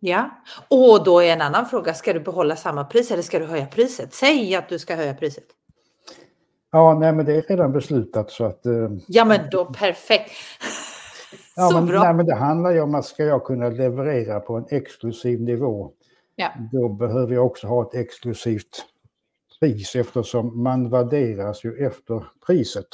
Ja, 0.00 0.30
och 0.68 1.04
då 1.04 1.22
är 1.22 1.32
en 1.32 1.40
annan 1.40 1.66
fråga, 1.66 1.94
ska 1.94 2.12
du 2.12 2.20
behålla 2.20 2.56
samma 2.56 2.84
pris 2.84 3.10
eller 3.10 3.22
ska 3.22 3.38
du 3.38 3.44
höja 3.44 3.66
priset? 3.66 4.14
Säg 4.14 4.54
att 4.54 4.68
du 4.68 4.78
ska 4.78 4.96
höja 4.96 5.14
priset. 5.14 5.44
Ja, 6.70 6.98
nej 6.98 7.12
men 7.12 7.26
det 7.26 7.36
är 7.36 7.42
redan 7.42 7.72
beslutat 7.72 8.30
så 8.30 8.44
att... 8.44 8.66
Eh, 8.66 8.90
ja 9.06 9.24
men 9.24 9.40
då 9.50 9.64
perfekt. 9.64 10.32
ja, 11.56 11.70
men, 11.74 11.86
bra. 11.86 12.02
Nej, 12.02 12.14
men 12.14 12.26
det 12.26 12.34
handlar 12.34 12.70
ju 12.70 12.80
om 12.80 12.94
att 12.94 13.04
ska 13.04 13.24
jag 13.24 13.44
kunna 13.44 13.68
leverera 13.68 14.40
på 14.40 14.56
en 14.56 14.66
exklusiv 14.70 15.40
nivå, 15.40 15.92
ja. 16.36 16.48
då 16.72 16.88
behöver 16.88 17.34
jag 17.34 17.46
också 17.46 17.66
ha 17.66 17.82
ett 17.82 17.94
exklusivt 17.94 18.86
pris 19.60 19.96
eftersom 19.96 20.62
man 20.62 20.90
värderas 20.90 21.64
ju 21.64 21.86
efter 21.86 22.24
priset. 22.46 22.88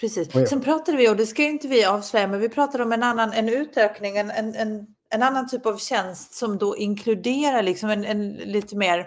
Precis. 0.00 0.48
Sen 0.48 0.60
pratade 0.60 0.98
vi, 0.98 1.08
och 1.08 1.16
det 1.16 1.26
ska 1.26 1.42
inte 1.42 1.68
vi 1.68 1.84
avslöja, 1.84 2.28
men 2.28 2.40
vi 2.40 2.48
pratade 2.48 2.84
om 2.84 2.92
en 2.92 3.02
annan, 3.02 3.32
en 3.32 3.48
utökning, 3.48 4.16
en, 4.16 4.30
en, 4.30 4.86
en, 5.10 5.22
annan 5.22 5.48
typ 5.48 5.66
av 5.66 5.76
tjänst 5.76 6.34
som 6.34 6.58
då 6.58 6.76
inkluderar 6.76 7.62
liksom 7.62 7.90
en, 7.90 8.04
en 8.04 8.32
lite 8.32 8.76
mer 8.76 9.06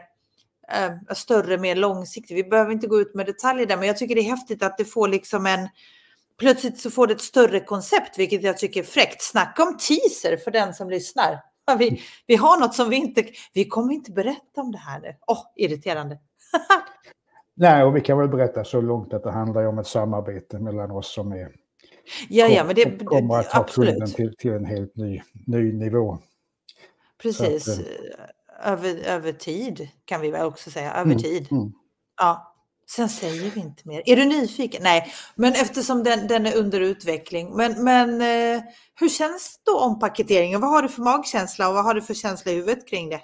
äh, 0.74 1.16
större, 1.16 1.58
mer 1.58 1.76
långsiktig. 1.76 2.36
Vi 2.36 2.44
behöver 2.44 2.72
inte 2.72 2.88
gå 2.88 3.02
ut 3.02 3.16
med 3.16 3.26
detaljer 3.26 3.66
där, 3.66 3.78
men 3.78 3.88
jag 3.88 3.98
tycker 3.98 4.16
det 4.16 4.22
är 4.22 4.36
häftigt 4.36 4.64
att 4.64 4.78
det 4.78 4.86
får 4.86 5.08
liksom 5.08 5.46
en 5.46 5.70
plötsligt 6.40 6.80
så 6.80 6.92
får 6.92 7.08
det 7.08 7.14
ett 7.14 7.22
större 7.22 7.60
koncept, 7.60 8.20
vilket 8.20 8.44
jag 8.44 8.58
tycker 8.58 8.80
är 8.80 8.86
fräckt. 8.86 9.22
Snacka 9.22 9.64
om 9.64 9.78
teaser 9.78 10.38
för 10.38 10.52
den 10.52 10.74
som 10.74 10.90
lyssnar. 10.90 11.40
Vi, 11.80 12.02
vi 12.28 12.36
har 12.36 12.60
något 12.60 12.76
som 12.76 12.90
vi 12.90 12.96
inte, 12.96 13.26
vi 13.54 13.66
kommer 13.66 13.94
inte 13.94 14.12
berätta 14.12 14.62
om 14.62 14.72
det 14.72 14.78
här 14.78 15.00
nu. 15.00 15.16
Åh, 15.28 15.38
oh, 15.38 15.44
irriterande. 15.56 16.18
Nej, 17.56 17.84
och 17.84 17.96
vi 17.96 18.02
kan 18.02 18.18
väl 18.18 18.28
berätta 18.28 18.64
så 18.64 18.82
långt 18.82 19.14
att 19.14 19.24
det 19.24 19.32
handlar 19.32 19.66
om 19.66 19.80
ett 19.80 19.88
samarbete 19.88 20.60
mellan 20.60 20.92
oss 20.92 21.14
som 21.14 21.32
är 21.32 21.52
Ja, 22.30 22.48
ja, 22.48 22.64
men 22.64 22.76
det 22.76 23.06
kommer 23.06 23.40
att 23.40 23.50
ta 23.50 23.64
kunden 23.64 24.12
till, 24.12 24.36
till 24.38 24.52
en 24.52 24.66
helt 24.66 24.96
ny, 24.96 25.22
ny 25.48 25.74
nivå. 25.74 26.18
Precis. 27.22 27.68
Att, 27.68 27.80
eh, 27.80 28.72
över, 28.72 28.96
över 29.06 29.32
tid 29.32 29.90
kan 30.06 30.22
vi 30.22 30.32
väl 30.32 30.46
också 30.46 30.72
säga. 30.72 30.92
Över 30.94 31.12
mm, 31.12 31.18
tid. 31.18 31.52
Mm. 31.52 31.72
Ja. 32.18 32.48
Sen 32.90 33.10
säger 33.10 33.52
vi 33.52 33.60
inte 33.60 33.88
mer. 33.88 34.04
Är 34.06 34.16
du 34.16 34.26
nyfiken? 34.26 34.84
Nej, 34.84 35.14
men 35.36 35.54
eftersom 35.54 36.04
den, 36.04 36.28
den 36.28 36.46
är 36.46 36.58
under 36.58 36.80
utveckling. 36.80 37.56
Men, 37.56 37.84
men 37.84 38.22
eh, 38.22 38.64
hur 39.00 39.10
känns 39.10 39.60
då 39.66 39.80
ompaketeringen? 39.80 40.62
Vad 40.62 40.70
har 40.70 40.82
du 40.82 40.90
för 40.90 41.02
magkänsla 41.02 41.68
och 41.70 41.74
vad 41.74 41.84
har 41.84 41.94
du 41.94 42.02
för 42.02 42.14
känsla 42.14 42.52
i 42.52 42.56
huvudet 42.56 42.88
kring 42.88 43.10
det? 43.10 43.22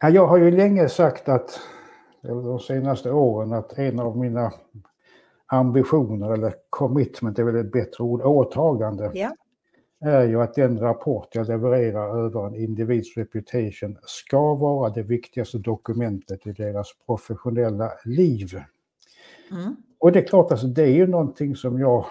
Ja, 0.00 0.10
jag 0.10 0.26
har 0.26 0.38
ju 0.38 0.50
länge 0.50 0.88
sagt 0.88 1.28
att, 1.28 1.60
eller 2.22 2.42
de 2.42 2.60
senaste 2.60 3.10
åren, 3.10 3.52
att 3.52 3.78
en 3.78 4.00
av 4.00 4.18
mina 4.18 4.52
ambitioner, 5.46 6.32
eller 6.32 6.54
commitment 6.70 7.38
är 7.38 7.44
väl 7.44 7.56
ett 7.56 7.72
bättre 7.72 8.04
ord, 8.04 8.22
åtagande, 8.22 9.10
ja 9.14 9.30
är 10.00 10.28
ju 10.28 10.42
att 10.42 10.54
den 10.54 10.78
rapport 10.78 11.28
jag 11.34 11.48
levererar 11.48 12.24
över 12.24 12.46
en 12.46 12.54
individs 12.54 13.16
reputation 13.16 13.98
ska 14.02 14.54
vara 14.54 14.90
det 14.90 15.02
viktigaste 15.02 15.58
dokumentet 15.58 16.46
i 16.46 16.52
deras 16.52 16.88
professionella 17.06 17.92
liv. 18.04 18.60
Mm. 19.50 19.76
Och 19.98 20.12
det 20.12 20.18
är 20.18 20.26
klart, 20.26 20.50
alltså, 20.50 20.66
det 20.66 20.82
är 20.82 20.94
ju 20.94 21.06
någonting 21.06 21.56
som 21.56 21.78
jag 21.80 22.06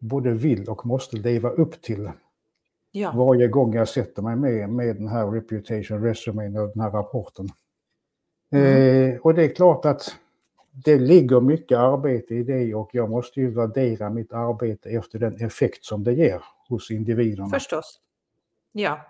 både 0.00 0.30
vill 0.30 0.68
och 0.68 0.86
måste 0.86 1.16
leva 1.16 1.50
upp 1.50 1.82
till. 1.82 2.10
Ja. 2.96 3.12
Varje 3.12 3.48
gång 3.48 3.74
jag 3.74 3.88
sätter 3.88 4.22
mig 4.22 4.36
med, 4.36 4.68
med 4.68 4.96
den 4.96 5.08
här 5.08 5.30
reputation 5.30 6.02
resumen 6.02 6.56
och 6.56 6.68
den 6.68 6.80
här 6.80 6.90
rapporten. 6.90 7.48
Mm. 8.52 9.12
Eh, 9.12 9.20
och 9.20 9.34
det 9.34 9.44
är 9.44 9.54
klart 9.54 9.84
att 9.84 10.16
det 10.84 10.98
ligger 10.98 11.40
mycket 11.40 11.78
arbete 11.78 12.34
i 12.34 12.42
det 12.42 12.74
och 12.74 12.90
jag 12.92 13.10
måste 13.10 13.40
ju 13.40 13.50
värdera 13.50 14.10
mitt 14.10 14.32
arbete 14.32 14.90
efter 14.90 15.18
den 15.18 15.44
effekt 15.44 15.84
som 15.84 16.04
det 16.04 16.12
ger 16.12 16.42
hos 16.68 16.90
individerna. 16.90 17.48
Förstås. 17.48 18.00
Ja. 18.72 19.00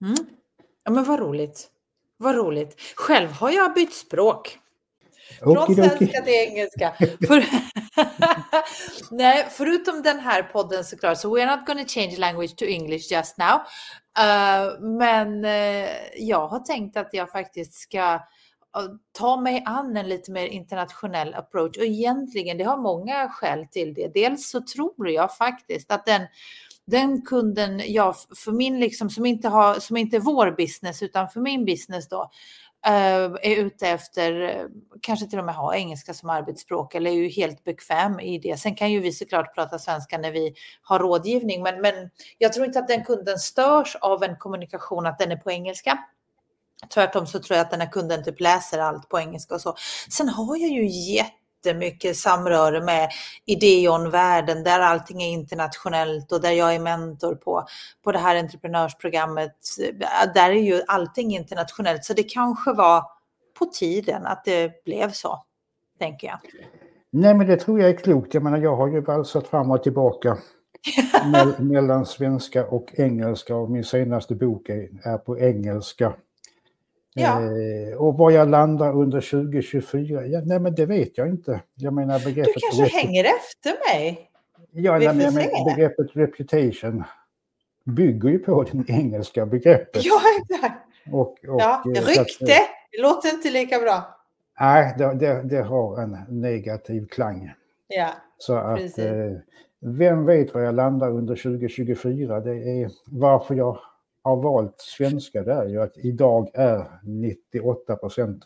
Mm. 0.00 0.14
Ja 0.84 0.90
men 0.90 1.04
vad 1.04 1.20
roligt. 1.20 1.70
Vad 2.16 2.36
roligt. 2.36 2.76
Själv 2.96 3.28
har 3.28 3.50
jag 3.50 3.74
bytt 3.74 3.94
språk. 3.94 4.58
Från 5.42 5.74
svenska 5.74 6.22
till 6.22 6.34
engelska. 6.34 6.92
För... 7.26 7.44
Nej, 9.16 9.46
förutom 9.50 10.02
den 10.02 10.20
här 10.20 10.42
podden 10.42 10.84
såklart, 10.84 11.18
så 11.18 11.36
we're 11.36 11.56
not 11.56 11.66
gonna 11.66 11.84
change 11.84 12.16
language 12.18 12.56
to 12.56 12.64
English 12.64 13.12
just 13.12 13.38
now. 13.38 13.60
Uh, 14.18 14.80
men 14.80 15.44
uh, 15.44 15.88
jag 16.16 16.48
har 16.48 16.60
tänkt 16.60 16.96
att 16.96 17.08
jag 17.12 17.30
faktiskt 17.30 17.74
ska 17.74 18.20
ta 19.12 19.40
mig 19.40 19.62
an 19.66 19.96
en 19.96 20.08
lite 20.08 20.30
mer 20.30 20.46
internationell 20.46 21.34
approach. 21.34 21.76
Och 21.76 21.84
egentligen, 21.84 22.58
det 22.58 22.64
har 22.64 22.76
många 22.76 23.28
skäl 23.28 23.66
till 23.70 23.94
det. 23.94 24.14
Dels 24.14 24.50
så 24.50 24.60
tror 24.60 25.10
jag 25.10 25.36
faktiskt 25.36 25.92
att 25.92 26.06
den, 26.06 26.22
den 26.86 27.22
kunden 27.22 27.82
jag, 27.86 28.14
för 28.36 28.52
min 28.52 28.80
liksom, 28.80 29.10
som 29.10 29.26
inte, 29.26 29.48
har, 29.48 29.74
som 29.74 29.96
inte 29.96 30.16
är 30.16 30.20
vår 30.20 30.50
business, 30.50 31.02
utan 31.02 31.28
för 31.28 31.40
min 31.40 31.64
business 31.64 32.08
då, 32.08 32.22
eh, 32.22 32.30
Eh, 32.86 33.24
är 33.24 33.56
ute 33.56 33.88
efter, 33.88 34.40
eh, 34.40 34.64
kanske 35.00 35.26
till 35.26 35.38
och 35.38 35.44
med 35.44 35.54
ha 35.54 35.74
engelska 35.74 36.14
som 36.14 36.30
arbetsspråk 36.30 36.94
eller 36.94 37.10
är 37.10 37.14
ju 37.14 37.28
helt 37.28 37.64
bekväm 37.64 38.20
i 38.20 38.38
det. 38.38 38.56
Sen 38.56 38.74
kan 38.74 38.92
ju 38.92 39.00
vi 39.00 39.12
såklart 39.12 39.54
prata 39.54 39.78
svenska 39.78 40.18
när 40.18 40.32
vi 40.32 40.54
har 40.82 40.98
rådgivning, 40.98 41.62
men, 41.62 41.80
men 41.80 42.10
jag 42.38 42.52
tror 42.52 42.66
inte 42.66 42.78
att 42.78 42.88
den 42.88 43.04
kunden 43.04 43.38
störs 43.38 43.96
av 43.96 44.22
en 44.22 44.36
kommunikation 44.36 45.06
att 45.06 45.18
den 45.18 45.32
är 45.32 45.36
på 45.36 45.50
engelska. 45.50 45.98
Tvärtom 46.94 47.26
så 47.26 47.38
tror 47.38 47.56
jag 47.56 47.64
att 47.64 47.70
den 47.70 47.80
här 47.80 47.92
kunden 47.92 48.24
typ 48.24 48.40
läser 48.40 48.78
allt 48.78 49.08
på 49.08 49.20
engelska 49.20 49.54
och 49.54 49.60
så. 49.60 49.74
Sen 50.10 50.28
har 50.28 50.56
jag 50.56 50.70
ju 50.70 50.88
jättemycket 51.66 52.16
samröre 52.16 52.84
med 52.84 53.08
Ideon-världen 53.46 54.64
där 54.64 54.80
allting 54.80 55.22
är 55.22 55.30
internationellt 55.30 56.32
och 56.32 56.40
där 56.40 56.50
jag 56.50 56.74
är 56.74 56.80
mentor 56.80 57.34
på, 57.34 57.66
på 58.04 58.12
det 58.12 58.18
här 58.18 58.36
entreprenörsprogrammet. 58.36 59.56
Där 60.34 60.50
är 60.50 60.62
ju 60.62 60.82
allting 60.86 61.36
internationellt 61.36 62.04
så 62.04 62.14
det 62.14 62.22
kanske 62.22 62.72
var 62.72 63.02
på 63.58 63.66
tiden 63.66 64.26
att 64.26 64.44
det 64.44 64.84
blev 64.84 65.10
så, 65.10 65.44
tänker 65.98 66.26
jag. 66.26 66.38
Nej, 67.10 67.34
men 67.34 67.46
det 67.46 67.56
tror 67.56 67.80
jag 67.80 67.90
är 67.90 67.96
klokt. 67.96 68.34
Jag 68.34 68.42
menar, 68.42 68.58
jag 68.58 68.76
har 68.76 68.88
ju 68.88 69.00
valsat 69.00 69.46
fram 69.46 69.70
och 69.70 69.82
tillbaka 69.82 70.38
mellan 71.58 72.06
svenska 72.06 72.66
och 72.66 72.92
engelska 72.96 73.56
och 73.56 73.70
min 73.70 73.84
senaste 73.84 74.34
bok 74.34 74.68
är, 74.68 74.88
är 75.02 75.18
på 75.18 75.38
engelska. 75.38 76.14
Ja. 77.18 77.42
Eh, 77.42 77.96
och 77.96 78.18
var 78.18 78.30
jag 78.30 78.48
landar 78.48 78.92
under 78.96 79.20
2024, 79.20 80.26
ja, 80.26 80.40
nej 80.44 80.58
men 80.58 80.74
det 80.74 80.86
vet 80.86 81.18
jag 81.18 81.28
inte. 81.28 81.60
Jag 81.74 81.92
menar 81.92 82.18
begreppet... 82.24 82.54
Du 82.54 82.60
kanske 82.60 82.98
hänger 82.98 83.24
efter 83.24 83.94
mig? 83.94 84.30
Ja, 84.72 84.98
nej, 84.98 85.14
men 85.32 85.34
begreppet 85.64 86.06
reputation 86.12 87.04
bygger 87.84 88.28
ju 88.28 88.38
på 88.38 88.64
det 88.72 88.92
engelska 88.92 89.46
begreppet. 89.46 90.04
Ja, 90.04 90.20
exakt. 90.40 90.82
Och, 91.12 91.20
och, 91.20 91.60
ja, 91.60 91.82
eh, 91.96 92.02
rykte, 92.02 92.44
det 92.44 93.02
låter 93.02 93.28
inte 93.28 93.50
lika 93.50 93.78
bra. 93.78 94.16
Nej, 94.60 94.94
det, 94.98 95.14
det, 95.14 95.42
det 95.42 95.62
har 95.62 96.02
en 96.02 96.18
negativ 96.28 97.06
klang. 97.06 97.52
Ja, 97.88 98.10
Så 98.38 98.56
att, 98.56 98.98
eh, 98.98 99.32
vem 99.80 100.26
vet 100.26 100.54
var 100.54 100.60
jag 100.60 100.74
landar 100.74 101.10
under 101.10 101.36
2024? 101.36 102.40
Det 102.40 102.82
är 102.82 102.90
varför 103.06 103.54
jag 103.54 103.78
har 104.26 104.36
valt 104.36 104.80
svenska 104.80 105.42
det 105.42 105.52
är 105.52 105.66
ju 105.66 105.82
att 105.82 105.96
idag 105.96 106.50
är 106.54 107.00
98 107.04 107.96
procent 107.96 108.44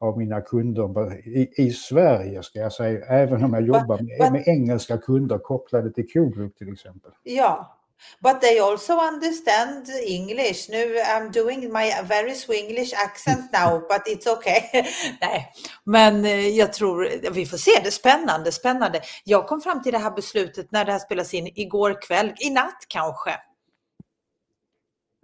av 0.00 0.18
mina 0.18 0.40
kunder 0.40 1.14
i, 1.28 1.52
i, 1.56 1.70
Sverige, 1.70 2.42
ska 2.42 2.58
jag 2.58 2.72
säga, 2.72 3.06
även 3.06 3.44
om 3.44 3.54
jag 3.54 3.62
jobbar 3.62 4.18
med, 4.18 4.32
med 4.32 4.48
engelska 4.48 4.98
kunder 4.98 5.38
kopplade 5.38 5.92
till 5.92 6.06
Q-Group 6.06 6.56
till 6.56 6.72
exempel. 6.72 7.12
Ja, 7.22 7.78
But 8.22 8.40
they 8.40 8.58
also 8.58 8.92
understand 8.92 9.88
English. 10.06 10.68
Nu 10.70 10.98
I'm 10.98 11.32
doing 11.32 11.72
my 11.72 11.92
very 12.08 12.34
Swinglish 12.34 12.92
accent 13.04 13.52
now, 13.58 13.78
but 13.88 14.02
it's 14.06 14.26
okay. 14.26 14.60
Nej, 15.20 15.52
men 15.84 16.24
eh, 16.24 16.48
jag 16.48 16.72
tror 16.72 17.30
vi 17.30 17.46
får 17.46 17.56
se. 17.56 17.70
Det 17.82 17.86
är 17.86 17.90
spännande, 17.90 18.52
spännande. 18.52 19.00
Jag 19.24 19.46
kom 19.46 19.60
fram 19.60 19.82
till 19.82 19.92
det 19.92 19.98
här 19.98 20.10
beslutet 20.10 20.72
när 20.72 20.84
det 20.84 20.92
här 20.92 20.98
spelas 20.98 21.34
in 21.34 21.46
igår 21.54 22.02
kväll, 22.02 22.32
i 22.38 22.50
natt 22.50 22.84
kanske. 22.88 23.30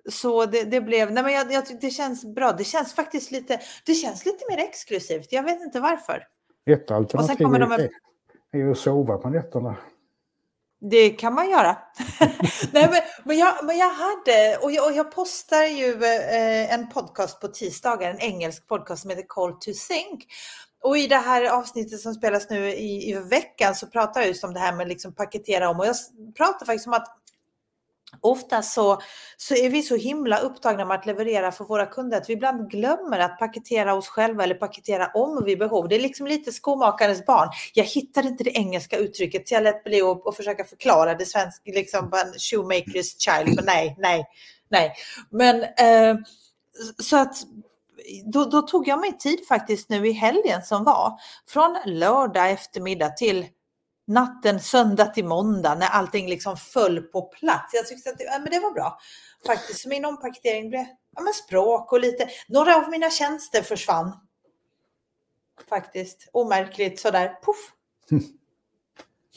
Så 0.08 0.46
det, 0.46 0.64
det, 0.64 0.80
blev, 0.80 1.12
nej 1.12 1.22
men 1.22 1.32
jag, 1.32 1.52
jag, 1.52 1.64
det 1.80 1.90
känns 1.90 2.24
bra. 2.24 2.52
Det 2.52 2.64
känns 2.64 2.94
faktiskt 2.94 3.30
lite, 3.30 3.60
det 3.86 3.94
känns 3.94 4.26
lite 4.26 4.44
mer 4.48 4.58
exklusivt. 4.58 5.32
Jag 5.32 5.42
vet 5.42 5.60
inte 5.60 5.80
varför. 5.80 6.26
Ett 6.66 6.90
alternativ 6.90 7.46
är, 7.46 7.58
de... 7.58 7.72
är 8.52 8.58
ju 8.58 8.70
att 8.70 8.78
sova 8.78 9.18
på 9.18 9.28
nätterna. 9.28 9.76
Det 10.80 11.10
kan 11.10 11.34
man 11.34 11.50
göra. 11.50 11.76
nej, 12.72 12.88
men, 12.90 13.02
men, 13.24 13.38
jag, 13.38 13.64
men 13.64 13.78
jag 13.78 13.90
hade, 13.90 14.58
och 14.62 14.72
jag, 14.72 14.86
och 14.86 14.92
jag 14.92 15.12
postar 15.12 15.62
ju 15.62 16.04
eh, 16.04 16.74
en 16.74 16.88
podcast 16.88 17.40
på 17.40 17.48
tisdagar, 17.48 18.10
en 18.10 18.20
engelsk 18.20 18.66
podcast 18.66 19.02
som 19.02 19.10
heter 19.10 19.24
Call 19.28 19.52
to 19.52 19.70
Think. 19.88 20.26
Och 20.82 20.98
i 20.98 21.06
det 21.06 21.16
här 21.16 21.58
avsnittet 21.58 22.00
som 22.00 22.14
spelas 22.14 22.50
nu 22.50 22.68
i, 22.68 23.10
i 23.10 23.14
veckan 23.14 23.74
så 23.74 23.86
pratar 23.86 24.20
jag 24.20 24.28
just 24.28 24.44
om 24.44 24.54
det 24.54 24.60
här 24.60 24.76
med 24.76 24.88
liksom 24.88 25.14
paketera 25.14 25.68
om 25.68 25.80
och 25.80 25.86
jag 25.86 25.96
pratar 26.36 26.66
faktiskt 26.66 26.86
om 26.86 26.92
att 26.92 27.19
Ofta 28.20 28.62
så, 28.62 29.00
så 29.36 29.54
är 29.54 29.70
vi 29.70 29.82
så 29.82 29.96
himla 29.96 30.38
upptagna 30.38 30.84
med 30.84 30.98
att 30.98 31.06
leverera 31.06 31.52
för 31.52 31.64
våra 31.64 31.86
kunder 31.86 32.18
att 32.18 32.28
vi 32.28 32.32
ibland 32.32 32.70
glömmer 32.70 33.18
att 33.18 33.38
paketera 33.38 33.94
oss 33.94 34.08
själva 34.08 34.44
eller 34.44 34.54
paketera 34.54 35.10
om 35.14 35.44
vid 35.44 35.58
behov. 35.58 35.88
Det 35.88 35.96
är 35.96 36.00
liksom 36.00 36.26
lite 36.26 36.52
skomakarens 36.52 37.26
barn. 37.26 37.48
Jag 37.74 37.84
hittade 37.84 38.28
inte 38.28 38.44
det 38.44 38.50
engelska 38.50 38.96
uttrycket 38.96 39.48
så 39.48 39.54
jag 39.54 39.62
lät 39.62 39.84
bli 39.84 40.02
att, 40.02 40.26
att 40.26 40.36
försöka 40.36 40.64
förklara 40.64 41.14
det 41.14 41.26
svenska, 41.26 41.70
liksom 41.70 42.10
shoemaker's 42.38 43.18
child. 43.18 43.56
Men 43.56 43.64
nej, 43.64 43.96
nej, 43.98 44.24
nej. 44.70 44.94
Men 45.30 45.62
eh, 45.62 46.16
så 47.02 47.16
att 47.16 47.34
då, 48.24 48.44
då, 48.44 48.62
tog 48.62 48.88
jag 48.88 49.00
mig 49.00 49.18
tid 49.18 49.46
faktiskt 49.48 49.88
nu 49.88 50.08
i 50.08 50.12
helgen 50.12 50.62
som 50.62 50.84
var. 50.84 51.12
Från 51.48 51.78
lördag 51.86 52.50
eftermiddag 52.50 53.08
till 53.08 53.46
natten 54.10 54.60
söndag 54.60 55.06
till 55.06 55.24
måndag 55.24 55.74
när 55.74 55.86
allting 55.86 56.28
liksom 56.28 56.56
föll 56.56 57.02
på 57.02 57.22
plats. 57.22 57.74
Jag 57.74 57.86
tyckte 57.86 58.10
att 58.10 58.18
det, 58.18 58.24
ja, 58.24 58.38
men 58.38 58.50
det 58.50 58.60
var 58.60 58.72
bra 58.72 58.98
faktiskt. 59.46 59.86
Min 59.86 60.04
ompaketering 60.04 60.68
blev 60.68 60.84
ja, 61.16 61.22
men 61.22 61.32
språk 61.32 61.92
och 61.92 62.00
lite, 62.00 62.28
några 62.48 62.76
av 62.76 62.90
mina 62.90 63.10
tjänster 63.10 63.62
försvann. 63.62 64.12
faktiskt. 65.68 66.28
Omärkligt 66.32 67.00
sådär, 67.00 67.28
poff. 67.42 67.72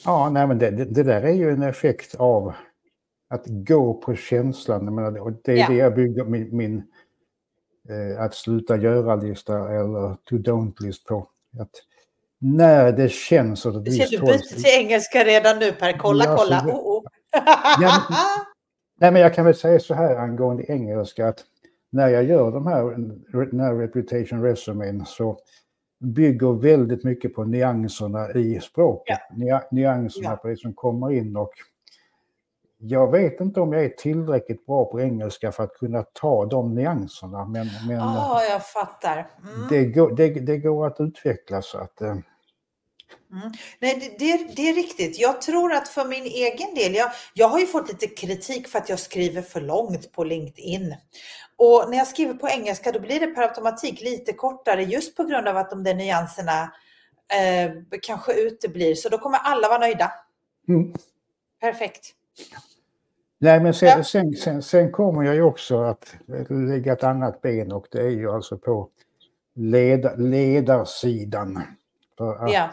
Ja, 0.04 0.30
nej, 0.30 0.46
men 0.46 0.58
det, 0.58 0.70
det, 0.70 1.02
där 1.02 1.22
är 1.22 1.32
ju 1.32 1.50
en 1.50 1.62
effekt 1.62 2.14
av 2.14 2.54
att 3.28 3.44
gå 3.46 3.94
på 3.94 4.14
känslan. 4.14 4.94
Menar, 4.94 5.18
och 5.18 5.32
det 5.44 5.52
är 5.52 5.56
ja. 5.56 5.68
det 5.68 5.74
jag 5.74 5.94
bygger 5.94 6.24
min, 6.24 6.56
min 6.56 6.82
eh, 7.88 8.22
att 8.22 8.34
sluta 8.34 8.76
göra-lista 8.76 9.54
eller 9.54 10.16
to 10.24 10.36
don't-list 10.36 11.06
på. 11.06 11.28
Att 11.60 11.70
när 12.44 12.92
det 12.92 13.08
känns 13.08 13.66
åt 13.66 13.76
ett 13.76 13.82
visst 13.82 14.20
håll. 14.20 14.32
Du 14.32 14.32
byter 14.32 14.62
till 14.62 14.80
engelska 14.80 15.24
redan 15.24 15.58
nu 15.58 15.72
Per. 15.72 15.98
Kolla, 15.98 16.24
ja, 16.24 16.36
kolla. 16.36 16.62
Oh, 16.66 16.98
oh. 16.98 17.02
ja, 17.80 18.02
men, 18.08 18.18
nej, 19.00 19.10
men 19.12 19.22
jag 19.22 19.34
kan 19.34 19.44
väl 19.44 19.54
säga 19.54 19.80
så 19.80 19.94
här 19.94 20.16
angående 20.16 20.64
engelska 20.72 21.28
att 21.28 21.38
när 21.92 22.08
jag 22.08 22.24
gör 22.24 22.50
de 22.50 22.66
här, 22.66 22.82
den 23.46 23.60
här 23.60 23.74
reputation 23.74 24.42
resumen 24.42 25.06
så 25.06 25.38
bygger 26.00 26.52
väldigt 26.52 27.04
mycket 27.04 27.34
på 27.34 27.44
nyanserna 27.44 28.30
i 28.30 28.60
språket. 28.60 29.18
Ja. 29.36 29.62
Nyanserna 29.70 30.30
ja. 30.30 30.36
på 30.36 30.48
det 30.48 30.56
som 30.56 30.74
kommer 30.74 31.12
in 31.12 31.36
och 31.36 31.52
jag 32.78 33.10
vet 33.10 33.40
inte 33.40 33.60
om 33.60 33.72
jag 33.72 33.84
är 33.84 33.88
tillräckligt 33.88 34.66
bra 34.66 34.84
på 34.84 35.00
engelska 35.00 35.52
för 35.52 35.64
att 35.64 35.74
kunna 35.74 36.02
ta 36.02 36.46
de 36.46 36.74
nyanserna. 36.74 37.44
Men, 37.44 37.66
men 37.88 38.00
oh, 38.00 38.40
jag 38.50 38.66
fattar. 38.66 39.16
Mm. 39.42 39.68
Det, 39.70 39.84
går, 39.84 40.16
det, 40.16 40.28
det, 40.28 40.58
går 40.58 40.86
att 40.86 41.00
utveckla 41.00 41.62
så 41.62 41.78
att... 41.78 42.02
Eh... 43.32 43.38
Mm. 43.38 43.52
Nej, 43.78 44.16
det, 44.18 44.26
det, 44.26 44.54
det, 44.56 44.68
är 44.68 44.74
riktigt. 44.74 45.18
Jag 45.18 45.42
tror 45.42 45.72
att 45.72 45.88
för 45.88 46.04
min 46.04 46.24
egen 46.24 46.74
del, 46.74 46.94
jag, 46.94 47.10
jag 47.34 47.48
har 47.48 47.58
ju 47.58 47.66
fått 47.66 47.88
lite 47.88 48.06
kritik 48.06 48.68
för 48.68 48.78
att 48.78 48.88
jag 48.88 48.98
skriver 48.98 49.42
för 49.42 49.60
långt 49.60 50.12
på 50.12 50.24
LinkedIn. 50.24 50.94
Och 51.56 51.90
när 51.90 51.98
jag 51.98 52.06
skriver 52.06 52.34
på 52.34 52.48
engelska 52.48 52.92
då 52.92 53.00
blir 53.00 53.20
det 53.20 53.26
per 53.26 53.42
automatik 53.42 54.00
lite 54.00 54.32
kortare 54.32 54.82
just 54.82 55.16
på 55.16 55.24
grund 55.24 55.48
av 55.48 55.56
att 55.56 55.70
de 55.70 55.84
där 55.84 55.94
nyanserna 55.94 56.62
eh, 57.32 57.98
kanske 58.02 58.32
uteblir. 58.32 58.94
Så 58.94 59.08
då 59.08 59.18
kommer 59.18 59.38
alla 59.38 59.68
vara 59.68 59.78
nöjda. 59.78 60.12
Mm. 60.68 60.94
Perfekt. 61.60 62.14
Nej, 63.38 63.60
men 63.60 63.74
sen, 63.74 63.88
ja. 63.88 64.04
sen, 64.04 64.32
sen, 64.32 64.62
sen, 64.62 64.92
kommer 64.92 65.22
jag 65.22 65.34
ju 65.34 65.42
också 65.42 65.82
att 65.82 66.16
lägga 66.48 66.92
ett 66.92 67.04
annat 67.04 67.42
ben 67.42 67.72
och 67.72 67.86
det 67.90 68.00
är 68.00 68.08
ju 68.08 68.30
alltså 68.30 68.58
på 68.58 68.88
led, 69.54 70.14
ledarsidan. 70.16 71.62
För 72.18 72.44
att 72.44 72.52
ja. 72.52 72.68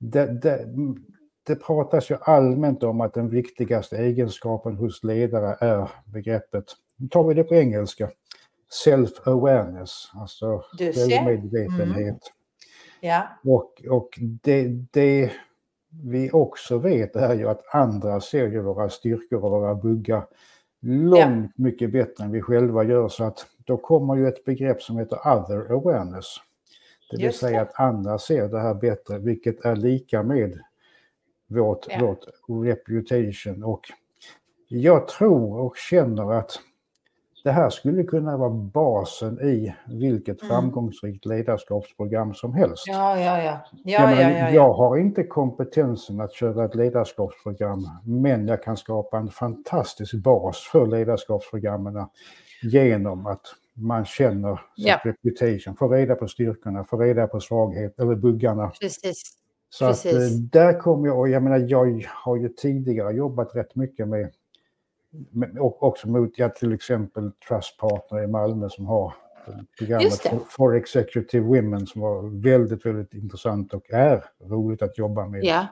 Det, 0.00 0.26
det, 0.42 0.66
det 1.46 1.56
pratas 1.56 2.10
ju 2.10 2.16
allmänt 2.20 2.82
om 2.82 3.00
att 3.00 3.14
den 3.14 3.28
viktigaste 3.28 3.96
egenskapen 3.96 4.76
hos 4.76 5.04
ledare 5.04 5.56
är 5.60 5.90
begreppet, 6.04 6.64
nu 6.96 7.08
tar 7.08 7.24
vi 7.24 7.34
det 7.34 7.44
på 7.44 7.54
engelska, 7.54 8.10
self-awareness, 8.84 9.90
alltså 10.14 10.64
självmedvetenhet. 10.78 11.98
Mm. 11.98 12.16
Ja. 13.00 13.22
Och, 13.44 13.82
och 13.88 14.18
det, 14.20 14.68
det 14.90 15.32
vi 16.02 16.30
också 16.30 16.78
vet 16.78 17.16
är 17.16 17.34
ju 17.34 17.48
att 17.48 17.74
andra 17.74 18.20
ser 18.20 18.48
ju 18.48 18.62
våra 18.62 18.90
styrkor 18.90 19.44
och 19.44 19.50
våra 19.50 19.74
buggar 19.74 20.26
långt 20.80 21.52
ja. 21.56 21.64
mycket 21.64 21.92
bättre 21.92 22.24
än 22.24 22.32
vi 22.32 22.42
själva 22.42 22.84
gör. 22.84 23.08
Så 23.08 23.24
att 23.24 23.46
då 23.64 23.76
kommer 23.76 24.16
ju 24.16 24.28
ett 24.28 24.44
begrepp 24.44 24.82
som 24.82 24.98
heter 24.98 25.16
other 25.16 25.72
awareness. 25.72 26.36
Det 27.10 27.16
vill 27.16 27.26
Just 27.26 27.40
säga 27.40 27.56
det. 27.56 27.60
att 27.62 27.80
andra 27.80 28.18
ser 28.18 28.48
det 28.48 28.60
här 28.60 28.74
bättre, 28.74 29.18
vilket 29.18 29.64
är 29.64 29.76
lika 29.76 30.22
med 30.22 30.60
vårt, 31.46 31.86
ja. 31.88 32.00
vårt 32.00 32.24
reputation. 32.66 33.62
Och 33.64 33.80
jag 34.68 35.08
tror 35.08 35.58
och 35.60 35.76
känner 35.76 36.32
att 36.32 36.60
det 37.44 37.50
här 37.50 37.70
skulle 37.70 38.02
kunna 38.02 38.36
vara 38.36 38.50
basen 38.50 39.40
i 39.40 39.74
vilket 39.86 40.42
mm. 40.42 40.54
framgångsrikt 40.54 41.26
ledarskapsprogram 41.26 42.34
som 42.34 42.54
helst. 42.54 42.84
Ja, 42.86 43.20
ja, 43.20 43.42
ja. 43.42 43.60
ja, 43.84 44.10
jag, 44.10 44.22
ja, 44.22 44.38
ja, 44.38 44.50
jag 44.50 44.72
har 44.72 44.96
inte 44.96 45.22
kompetensen 45.22 46.20
att 46.20 46.32
köra 46.32 46.64
ett 46.64 46.74
ledarskapsprogram, 46.74 47.88
men 48.04 48.48
jag 48.48 48.62
kan 48.62 48.76
skapa 48.76 49.18
en 49.18 49.30
fantastisk 49.30 50.14
bas 50.14 50.68
för 50.72 50.86
ledarskapsprogrammen 50.86 52.06
genom 52.62 53.26
att 53.26 53.46
man 53.80 54.04
känner 54.04 54.60
ja. 54.76 55.00
reputation, 55.04 55.76
får 55.76 55.88
reda 55.88 56.14
på 56.14 56.28
styrkorna, 56.28 56.84
får 56.84 56.98
reda 56.98 57.26
på 57.26 57.40
svaghet 57.40 57.98
eller 57.98 58.14
buggarna. 58.14 58.72
Precis. 58.80 59.22
Så 59.70 59.86
Precis. 59.86 60.14
att 60.14 60.20
eh, 60.20 60.28
där 60.52 60.80
kommer 60.80 61.08
jag, 61.08 61.18
och 61.18 61.28
jag 61.28 61.42
menar 61.42 61.58
jag 61.58 62.06
har 62.08 62.36
ju 62.36 62.48
tidigare 62.48 63.12
jobbat 63.12 63.56
rätt 63.56 63.76
mycket 63.76 64.08
med 64.08 64.32
och 65.60 65.82
också 65.82 66.08
mot 66.08 66.38
ja, 66.38 66.48
till 66.48 66.72
exempel 66.72 67.32
Trust 67.48 67.78
Partner 67.78 68.22
i 68.22 68.26
Malmö 68.26 68.68
som 68.68 68.86
har 68.86 69.14
programmet 69.78 70.26
for 70.48 70.76
Executive 70.76 71.46
Women 71.46 71.86
som 71.86 72.00
var 72.00 72.42
väldigt, 72.42 72.86
väldigt 72.86 73.14
intressant 73.14 73.74
och 73.74 73.90
är 73.90 74.24
roligt 74.44 74.82
att 74.82 74.98
jobba 74.98 75.26
med. 75.26 75.44
Ja. 75.44 75.66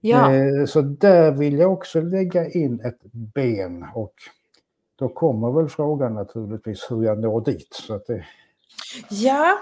Ja. 0.00 0.34
Eh, 0.34 0.64
så 0.64 0.80
där 0.80 1.32
vill 1.32 1.58
jag 1.58 1.72
också 1.72 2.00
lägga 2.00 2.50
in 2.50 2.80
ett 2.80 3.00
ben 3.12 3.86
och 3.94 4.14
då 5.00 5.08
kommer 5.08 5.52
väl 5.52 5.68
frågan 5.68 6.14
naturligtvis 6.14 6.86
hur 6.90 7.04
jag 7.04 7.18
når 7.18 7.40
dit. 7.40 7.68
Så 7.72 7.94
att 7.94 8.06
det... 8.06 8.26
Ja, 9.10 9.58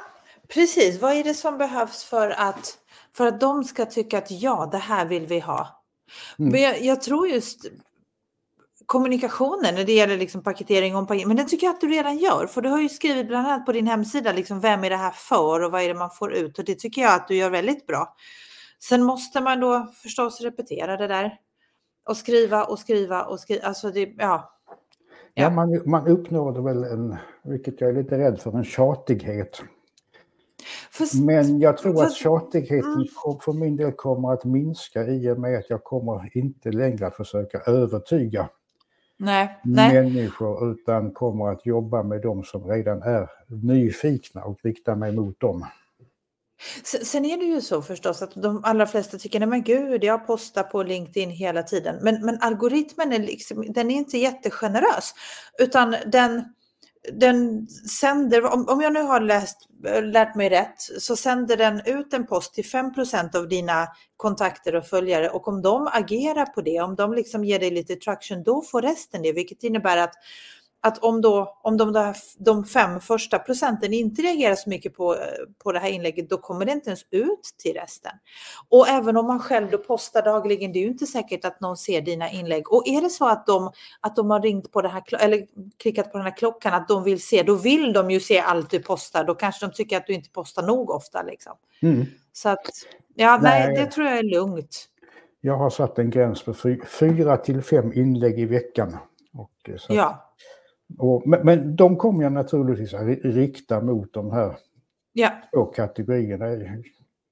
precis. 0.48 1.00
Vad 1.00 1.12
är 1.12 1.24
det 1.24 1.34
som 1.34 1.58
behövs 1.58 2.04
för 2.04 2.30
att, 2.30 2.78
för 3.12 3.26
att 3.26 3.40
de 3.40 3.64
ska 3.64 3.86
tycka 3.86 4.18
att 4.18 4.30
ja, 4.30 4.68
det 4.72 4.78
här 4.78 5.06
vill 5.06 5.26
vi 5.26 5.40
ha? 5.40 5.84
Mm. 6.38 6.52
Men 6.52 6.60
jag, 6.62 6.82
jag, 6.82 7.02
tror 7.02 7.28
just 7.28 7.66
kommunikationen 8.86 9.74
när 9.74 9.84
det 9.84 9.92
gäller 9.92 10.18
liksom 10.18 10.42
paketering 10.42 10.94
och 10.94 11.00
ompaketering, 11.00 11.28
men 11.28 11.36
det 11.36 11.44
tycker 11.44 11.66
jag 11.66 11.74
att 11.74 11.80
du 11.80 11.88
redan 11.88 12.18
gör, 12.18 12.46
för 12.46 12.62
du 12.62 12.68
har 12.68 12.80
ju 12.80 12.88
skrivit 12.88 13.28
bland 13.28 13.46
annat 13.46 13.66
på 13.66 13.72
din 13.72 13.86
hemsida, 13.86 14.32
liksom, 14.32 14.60
vem 14.60 14.84
är 14.84 14.90
det 14.90 14.96
här 14.96 15.10
för 15.10 15.62
och 15.62 15.72
vad 15.72 15.82
är 15.82 15.88
det 15.88 15.94
man 15.94 16.10
får 16.10 16.32
ut 16.32 16.58
och 16.58 16.64
det 16.64 16.74
tycker 16.74 17.02
jag 17.02 17.14
att 17.14 17.28
du 17.28 17.36
gör 17.36 17.50
väldigt 17.50 17.86
bra. 17.86 18.14
Sen 18.82 19.02
måste 19.02 19.40
man 19.40 19.60
då 19.60 19.92
förstås 20.02 20.40
repetera 20.40 20.96
det 20.96 21.06
där 21.06 21.38
och 22.08 22.16
skriva 22.16 22.64
och 22.64 22.78
skriva 22.78 23.22
och 23.22 23.40
skriva, 23.40 23.66
alltså 23.66 23.90
det, 23.90 24.14
ja. 24.18 24.57
Ja, 25.38 25.44
ja 25.44 25.50
man, 25.50 25.82
man 25.84 26.08
uppnår 26.08 26.62
väl 26.62 26.84
en, 26.84 27.16
vilket 27.42 27.80
jag 27.80 27.90
är 27.90 27.94
lite 27.94 28.18
rädd 28.18 28.40
för, 28.40 28.56
en 28.56 28.64
tjatighet. 28.64 29.62
Fast, 30.90 31.24
Men 31.24 31.60
jag 31.60 31.78
tror 31.78 31.94
fast, 31.94 32.04
att 32.04 32.12
tjatigheten 32.12 32.92
mm. 32.92 33.38
för 33.40 33.52
min 33.52 33.76
del 33.76 33.92
kommer 33.92 34.32
att 34.32 34.44
minska 34.44 35.06
i 35.06 35.30
och 35.30 35.40
med 35.40 35.58
att 35.58 35.70
jag 35.70 35.84
kommer 35.84 36.36
inte 36.36 36.70
längre 36.70 37.06
att 37.06 37.16
försöka 37.16 37.58
övertyga 37.58 38.48
nej, 39.16 39.60
nej. 39.64 39.94
människor 39.94 40.72
utan 40.72 41.10
kommer 41.10 41.48
att 41.48 41.66
jobba 41.66 42.02
med 42.02 42.22
de 42.22 42.44
som 42.44 42.64
redan 42.64 43.02
är 43.02 43.30
nyfikna 43.46 44.42
och 44.42 44.58
rikta 44.62 44.94
mig 44.94 45.12
mot 45.12 45.40
dem. 45.40 45.64
Sen 47.02 47.24
är 47.24 47.36
det 47.36 47.44
ju 47.44 47.60
så 47.60 47.82
förstås 47.82 48.22
att 48.22 48.34
de 48.34 48.64
allra 48.64 48.86
flesta 48.86 49.18
tycker, 49.18 49.40
nej 49.40 49.48
men 49.48 49.62
gud, 49.62 50.04
jag 50.04 50.26
postar 50.26 50.62
på 50.62 50.82
LinkedIn 50.82 51.30
hela 51.30 51.62
tiden. 51.62 51.98
Men, 52.02 52.24
men 52.24 52.38
algoritmen 52.40 53.12
är, 53.12 53.18
liksom, 53.18 53.72
den 53.72 53.90
är 53.90 53.94
inte 53.94 54.18
jättegenerös, 54.18 55.14
utan 55.58 55.96
den, 56.06 56.44
den 57.12 57.68
sänder, 58.00 58.44
om, 58.44 58.68
om 58.68 58.80
jag 58.80 58.92
nu 58.92 59.02
har 59.02 59.20
läst, 59.20 59.56
lärt 60.02 60.34
mig 60.34 60.48
rätt, 60.48 60.80
så 60.98 61.16
sänder 61.16 61.56
den 61.56 61.80
ut 61.86 62.12
en 62.14 62.26
post 62.26 62.54
till 62.54 62.64
5% 62.64 63.36
av 63.36 63.48
dina 63.48 63.88
kontakter 64.16 64.74
och 64.74 64.86
följare 64.86 65.28
och 65.28 65.48
om 65.48 65.62
de 65.62 65.88
agerar 65.92 66.46
på 66.46 66.60
det, 66.60 66.80
om 66.80 66.94
de 66.94 67.12
liksom 67.12 67.44
ger 67.44 67.58
dig 67.58 67.70
lite 67.70 67.96
traction, 67.96 68.42
då 68.42 68.62
får 68.62 68.82
resten 68.82 69.22
det, 69.22 69.32
vilket 69.32 69.62
innebär 69.62 69.96
att 69.96 70.14
att 70.80 70.98
om, 70.98 71.20
då, 71.20 71.58
om 71.62 71.76
de, 71.76 71.92
där, 71.92 72.16
de 72.38 72.64
fem 72.64 73.00
första 73.00 73.38
procenten 73.38 73.92
inte 73.92 74.22
reagerar 74.22 74.54
så 74.54 74.70
mycket 74.70 74.94
på, 74.94 75.16
på 75.64 75.72
det 75.72 75.78
här 75.78 75.90
inlägget, 75.90 76.30
då 76.30 76.38
kommer 76.38 76.64
det 76.64 76.72
inte 76.72 76.90
ens 76.90 77.06
ut 77.10 77.42
till 77.58 77.74
resten. 77.74 78.12
Och 78.68 78.88
även 78.88 79.16
om 79.16 79.26
man 79.26 79.40
själv 79.40 79.70
då 79.70 79.78
postar 79.78 80.22
dagligen, 80.22 80.72
det 80.72 80.78
är 80.78 80.80
ju 80.80 80.88
inte 80.88 81.06
säkert 81.06 81.44
att 81.44 81.60
någon 81.60 81.76
ser 81.76 82.00
dina 82.00 82.30
inlägg. 82.30 82.72
Och 82.72 82.88
är 82.88 83.02
det 83.02 83.10
så 83.10 83.28
att 83.28 83.46
de, 83.46 83.72
att 84.00 84.16
de 84.16 84.30
har 84.30 84.40
ringt 84.40 84.72
på 84.72 84.82
det 84.82 84.88
här, 84.88 85.02
eller 85.20 85.46
klickat 85.78 86.12
på 86.12 86.18
den 86.18 86.26
här 86.26 86.36
klockan, 86.36 86.74
att 86.74 86.88
de 86.88 87.04
vill 87.04 87.22
se, 87.22 87.42
då 87.42 87.54
vill 87.54 87.92
de 87.92 88.10
ju 88.10 88.20
se 88.20 88.38
allt 88.38 88.70
du 88.70 88.82
postar. 88.82 89.24
Då 89.24 89.34
kanske 89.34 89.66
de 89.66 89.72
tycker 89.72 89.96
att 89.96 90.06
du 90.06 90.12
inte 90.12 90.30
postar 90.30 90.62
nog 90.62 90.90
ofta. 90.90 91.22
Liksom. 91.22 91.52
Mm. 91.82 92.06
Så 92.32 92.48
att, 92.48 92.66
ja, 93.14 93.38
nej, 93.42 93.66
nej, 93.66 93.76
det 93.76 93.90
tror 93.90 94.06
jag 94.06 94.18
är 94.18 94.22
lugnt. 94.22 94.88
Jag 95.40 95.56
har 95.56 95.70
satt 95.70 95.98
en 95.98 96.10
gräns 96.10 96.42
på 96.42 96.54
fyra 96.86 97.36
till 97.36 97.62
fem 97.62 97.92
inlägg 97.92 98.40
i 98.40 98.44
veckan. 98.44 98.96
Och 99.32 99.70
så 99.78 99.94
ja. 99.94 100.27
Och, 100.98 101.28
men, 101.28 101.40
men 101.44 101.76
de 101.76 101.96
kommer 101.96 102.22
jag 102.22 102.32
naturligtvis 102.32 102.94
att 102.94 103.06
rikta 103.22 103.80
mot 103.80 104.12
de 104.12 104.30
här 104.30 104.56
ja. 105.12 105.30
två 105.52 105.64
kategorierna. 105.64 106.46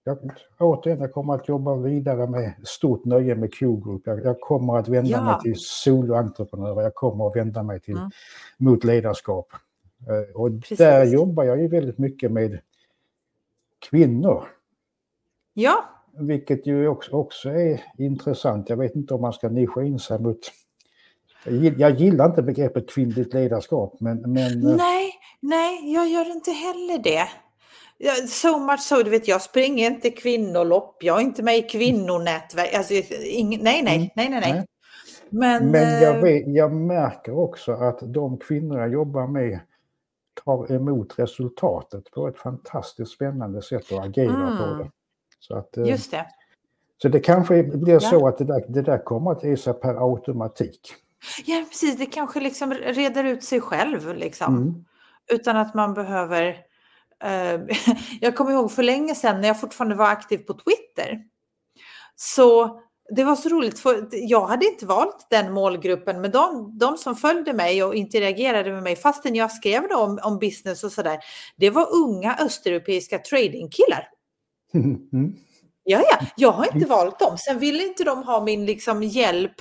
Jag, 0.04 0.18
återigen, 0.58 1.00
jag 1.00 1.12
kommer 1.12 1.34
att 1.34 1.48
jobba 1.48 1.76
vidare 1.76 2.26
med 2.26 2.54
stort 2.64 3.04
nöje 3.04 3.34
med 3.34 3.54
Q-Group. 3.54 4.02
Jag, 4.04 4.24
jag, 4.24 4.40
kommer 4.40 4.78
att 4.78 4.88
vända 4.88 5.10
ja. 5.10 5.24
mig 5.24 5.40
till 5.42 5.54
soloentreprenörer, 5.56 6.82
jag 6.82 6.94
kommer 6.94 7.26
att 7.26 7.36
vända 7.36 7.62
mig 7.62 7.80
till, 7.80 7.96
mm. 7.96 8.10
mot 8.58 8.84
ledarskap. 8.84 9.48
Eh, 10.08 10.40
och 10.40 10.50
Precis. 10.60 10.78
där 10.78 11.04
jobbar 11.04 11.44
jag 11.44 11.60
ju 11.62 11.68
väldigt 11.68 11.98
mycket 11.98 12.32
med 12.32 12.60
kvinnor. 13.90 14.44
Ja. 15.54 15.84
Vilket 16.18 16.66
ju 16.66 16.88
också, 16.88 17.12
också 17.12 17.50
är 17.50 17.82
intressant. 17.98 18.68
Jag 18.68 18.76
vet 18.76 18.94
inte 18.94 19.14
om 19.14 19.20
man 19.20 19.32
ska 19.32 19.48
nischa 19.48 19.82
in 19.82 19.98
sig 19.98 20.18
mot 20.18 20.38
jag 21.78 22.00
gillar 22.00 22.26
inte 22.26 22.42
begreppet 22.42 22.90
kvinnligt 22.90 23.34
ledarskap, 23.34 23.96
men... 24.00 24.20
men 24.32 24.66
eh, 24.66 24.76
nej, 24.76 25.12
nej, 25.40 25.92
jag 25.94 26.08
gör 26.08 26.30
inte 26.32 26.50
heller 26.50 26.98
det. 26.98 27.28
So 28.28 28.58
much 28.58 28.80
so, 28.80 29.02
du 29.02 29.10
vet 29.10 29.28
jag 29.28 29.42
springer 29.42 29.90
inte 29.90 30.10
kvinnolopp, 30.10 30.96
jag 31.00 31.16
är 31.16 31.22
inte 31.22 31.42
med 31.42 31.56
i 31.58 31.62
kvinnonätverk. 31.62 32.74
Alltså, 32.74 32.94
ing, 33.24 33.48
nej, 33.62 33.82
nej, 33.82 33.96
Mm. 33.96 34.08
nej, 34.16 34.28
nej, 34.28 34.40
nej. 34.40 34.66
Men, 35.30 35.70
Men 35.70 36.02
jag, 36.02 36.16
eh, 36.16 36.22
vet, 36.22 36.42
jag 36.46 36.72
märker 36.72 37.38
också 37.38 37.72
att 37.72 37.98
de 38.02 38.38
kvinnor 38.38 38.78
jag 38.80 38.92
jobbar 38.92 39.26
med 39.26 39.60
tar 40.44 40.72
emot 40.72 41.18
resultatet 41.18 42.10
på 42.10 42.28
ett 42.28 42.38
fantastiskt 42.38 43.12
spännande 43.12 43.62
sätt 43.62 43.92
och 43.92 44.04
agerar 44.04 44.56
på 44.58 44.64
Mm. 44.64 44.78
det. 44.78 44.90
Så, 45.40 45.56
att, 45.56 45.76
eh, 45.76 45.86
just 45.86 46.10
det. 46.10 46.26
så 47.02 47.08
det 47.08 47.20
kanske 47.20 47.62
blir 47.62 47.92
Ja. 47.92 48.00
så 48.00 48.28
att 48.28 48.38
det 48.38 48.44
där, 48.44 48.64
det 48.68 48.82
där 48.82 48.98
kommer 49.04 49.30
att 49.32 49.44
ge 49.44 49.56
sig 49.56 49.72
per 49.72 49.94
automatik. 50.12 50.94
Ja, 51.44 51.64
precis. 51.68 51.96
Det 51.96 52.06
kanske 52.06 52.40
liksom 52.40 52.74
reder 52.74 53.24
ut 53.24 53.44
sig 53.44 53.60
själv 53.60 54.14
liksom. 54.14 54.56
Mm. 54.56 54.84
Utan 55.32 55.56
att 55.56 55.74
man 55.74 55.94
behöver... 55.94 56.56
Eh, 57.24 57.60
jag 58.20 58.36
kommer 58.36 58.52
ihåg 58.52 58.72
för 58.72 58.82
länge 58.82 59.14
sedan 59.14 59.40
när 59.40 59.48
jag 59.48 59.60
fortfarande 59.60 59.94
var 59.94 60.06
aktiv 60.06 60.38
på 60.38 60.54
Twitter. 60.54 61.20
Så 62.16 62.80
det 63.08 63.24
var 63.24 63.36
så 63.36 63.48
roligt 63.48 63.78
för 63.78 64.08
jag 64.10 64.46
hade 64.46 64.66
inte 64.66 64.86
valt 64.86 65.26
den 65.30 65.52
målgruppen 65.52 66.20
men 66.20 66.30
de, 66.30 66.78
de 66.78 66.96
som 66.96 67.16
följde 67.16 67.52
mig 67.52 67.84
och 67.84 67.94
interagerade 67.94 68.72
med 68.72 68.82
mig 68.82 68.96
fastän 68.96 69.34
jag 69.34 69.52
skrev 69.52 69.84
om, 69.84 70.18
om 70.22 70.38
business 70.38 70.84
och 70.84 70.92
sådär. 70.92 71.18
Det 71.56 71.70
var 71.70 71.94
unga 71.94 72.36
östeuropeiska 72.40 73.18
tradingkillar. 73.18 74.08
Mm. 74.74 75.36
Ja, 75.88 76.02
ja, 76.10 76.26
jag 76.36 76.52
har 76.52 76.74
inte 76.74 76.88
valt 76.88 77.18
dem. 77.18 77.38
Sen 77.38 77.58
ville 77.58 77.82
inte 77.82 78.04
de 78.04 78.22
ha 78.22 78.44
min 78.44 78.66
liksom, 78.66 79.02
hjälp 79.02 79.54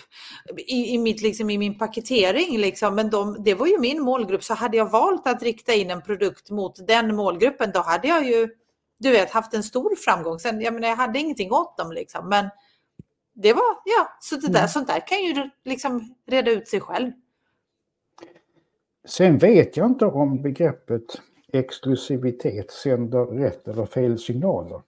i, 0.57 0.93
i, 0.93 0.97
mitt, 0.97 1.21
liksom, 1.21 1.49
i 1.49 1.57
min 1.57 1.77
paketering. 1.77 2.57
Liksom. 2.57 2.95
Men 2.95 3.09
de, 3.09 3.43
det 3.43 3.53
var 3.53 3.67
ju 3.67 3.79
min 3.79 4.01
målgrupp. 4.01 4.43
Så 4.43 4.53
hade 4.53 4.77
jag 4.77 4.91
valt 4.91 5.27
att 5.27 5.43
rikta 5.43 5.73
in 5.73 5.91
en 5.91 6.01
produkt 6.01 6.49
mot 6.49 6.88
den 6.88 7.15
målgruppen, 7.15 7.71
då 7.73 7.79
hade 7.79 8.07
jag 8.07 8.27
ju 8.27 8.49
du 8.97 9.11
vet, 9.11 9.31
haft 9.31 9.53
en 9.53 9.63
stor 9.63 9.95
framgång. 9.95 10.39
Sen, 10.39 10.61
jag, 10.61 10.73
menar, 10.73 10.88
jag 10.88 10.95
hade 10.95 11.19
ingenting 11.19 11.51
åt 11.51 11.77
dem. 11.77 11.91
Liksom. 11.91 12.29
Men 12.29 12.49
det 13.35 13.53
var, 13.53 13.63
ja, 13.85 14.17
så 14.19 14.35
det 14.35 14.47
där, 14.47 14.59
Mm. 14.59 14.67
sånt 14.69 14.88
där 14.88 15.07
kan 15.07 15.23
ju 15.23 15.49
liksom 15.65 16.15
reda 16.27 16.51
ut 16.51 16.67
sig 16.67 16.81
själv. 16.81 17.11
Sen 19.07 19.38
vet 19.38 19.77
jag 19.77 19.88
inte 19.88 20.05
om 20.05 20.41
begreppet 20.41 21.21
exklusivitet 21.53 22.71
sänder 22.71 23.25
rätt 23.25 23.67
eller 23.67 23.85
fel 23.85 24.19
signaler. 24.19 24.81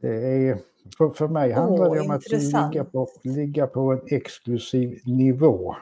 Det 0.00 0.08
är, 0.48 0.58
för, 0.98 1.10
för 1.10 1.28
mig 1.28 1.52
handlar 1.52 1.88
Åh, 1.88 1.94
det 1.94 2.00
om 2.00 2.10
att 2.10 2.24
intressant. 2.26 2.74
ligga 2.74 2.84
på, 2.84 3.08
ligga 3.22 3.66
på 3.66 3.92
en 3.92 4.00
exklusiv 4.06 5.00
nivå. 5.04 5.76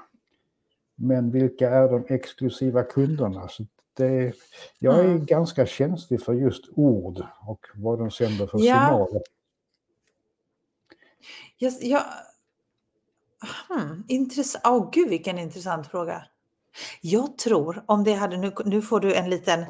Men 0.94 1.30
vilka 1.30 1.70
är 1.70 1.88
de 1.88 2.04
exklusiva 2.14 2.82
kunderna? 2.82 3.48
Så 3.48 3.66
det, 3.96 4.32
jag 4.78 4.98
är 5.00 5.04
Mm. 5.04 5.26
ganska 5.26 5.66
känslig 5.66 6.22
för 6.22 6.32
just 6.32 6.64
ord 6.76 7.26
och 7.46 7.66
vad 7.74 7.98
de 7.98 8.10
sänder 8.10 8.46
för 8.46 8.58
Ja. 8.58 8.74
signaler. 8.74 9.22
Jag, 11.58 11.72
jag, 11.80 12.02
hmm, 13.68 14.04
intressant. 14.08 14.64
Åh 14.66 14.90
gud 14.92 15.08
vilken 15.08 15.38
intressant 15.38 15.86
fråga. 15.86 16.24
Jag 17.00 17.38
tror 17.38 17.84
om 17.86 18.04
det 18.04 18.12
hade, 18.14 18.36
nu, 18.36 18.52
nu 18.64 18.82
får 18.82 19.00
du 19.00 19.14
en 19.14 19.30
liten, 19.30 19.64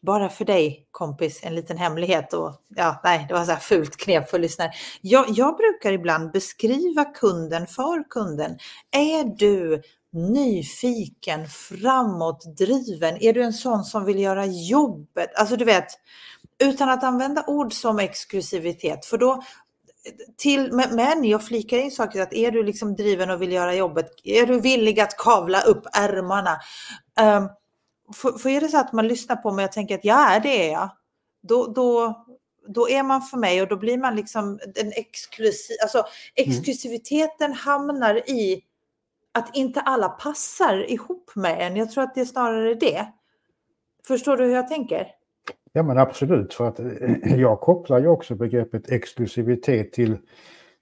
bara 0.00 0.28
för 0.28 0.44
dig 0.44 0.86
kompis, 0.90 1.40
en 1.42 1.54
liten 1.54 1.76
hemlighet. 1.78 2.32
Och, 2.32 2.54
ja, 2.68 3.00
nej, 3.04 3.24
det 3.28 3.34
var 3.34 3.44
så 3.44 3.52
här 3.52 3.58
fult 3.58 3.96
knep 3.96 4.30
för 4.30 4.38
lyssnare. 4.38 4.72
Jag, 5.00 5.24
jag 5.28 5.56
brukar 5.56 5.92
ibland 5.92 6.32
beskriva 6.32 7.04
kunden 7.04 7.66
för 7.66 8.08
kunden. 8.10 8.58
Är 8.90 9.24
du 9.24 9.82
nyfiken, 10.12 11.48
framåtdriven? 11.48 13.16
Är 13.22 13.32
du 13.32 13.42
en 13.42 13.52
sån 13.52 13.84
som 13.84 14.04
vill 14.04 14.18
göra 14.18 14.46
jobbet? 14.46 15.34
Alltså 15.34 15.56
du 15.56 15.64
vet, 15.64 15.86
utan 16.62 16.88
att 16.88 17.04
använda 17.04 17.44
ord 17.46 17.72
som 17.72 17.98
exklusivitet, 17.98 19.04
för 19.04 19.18
då 19.18 19.42
till, 20.36 20.72
men- 20.72 20.96
men 20.96 21.24
jag 21.24 21.46
flikar 21.46 21.78
in 21.78 21.90
saker 21.90 22.22
att 22.22 22.32
är 22.34 22.50
du 22.50 22.62
liksom 22.62 22.96
driven 22.96 23.30
och 23.30 23.42
vill 23.42 23.52
göra 23.52 23.74
jobbet, 23.74 24.06
är 24.24 24.46
du 24.46 24.60
villig 24.60 25.00
att 25.00 25.16
kavla 25.16 25.60
upp 25.60 25.86
ärmarna? 25.92 26.60
Um, 27.20 27.48
för, 28.14 28.32
för 28.32 28.48
är 28.48 28.60
det 28.60 28.68
så 28.68 28.78
att 28.78 28.92
man 28.92 29.08
lyssnar 29.08 29.36
på 29.36 29.52
mig 29.52 29.64
och 29.64 29.72
tänker 29.72 29.94
att 29.94 30.04
ja, 30.04 30.40
det 30.42 30.68
är 30.68 30.72
jag, 30.72 30.90
då, 31.42 31.66
då, 31.66 32.24
då 32.68 32.88
är 32.88 33.02
man 33.02 33.22
för 33.22 33.36
mig 33.36 33.62
och 33.62 33.68
då 33.68 33.76
blir 33.76 33.98
man 33.98 34.16
liksom 34.16 34.58
den 34.74 34.92
exklusiv, 34.92 35.76
alltså 35.82 36.04
exklusiviteten 36.34 37.52
hamnar 37.52 38.30
i 38.30 38.64
att 39.32 39.56
inte 39.56 39.80
alla 39.80 40.08
passar 40.08 40.90
ihop 40.90 41.30
med 41.34 41.66
en. 41.66 41.76
Jag 41.76 41.90
tror 41.90 42.04
att 42.04 42.14
det 42.14 42.20
är 42.20 42.24
snarare 42.24 42.74
det. 42.74 43.06
Förstår 44.06 44.36
du 44.36 44.44
hur 44.44 44.54
jag 44.54 44.68
tänker? 44.68 45.08
Ja 45.72 45.82
men 45.82 45.98
absolut, 45.98 46.54
för 46.54 46.68
att 46.68 46.80
eh, 46.80 47.40
jag 47.40 47.60
kopplar 47.60 48.00
ju 48.00 48.08
också 48.08 48.34
begreppet 48.34 48.90
exklusivitet 48.90 49.92
till 49.92 50.18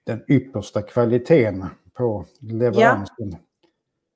den 0.03 0.23
yppersta 0.27 0.81
kvaliteten 0.81 1.65
på 1.93 2.25
leveransen. 2.39 3.35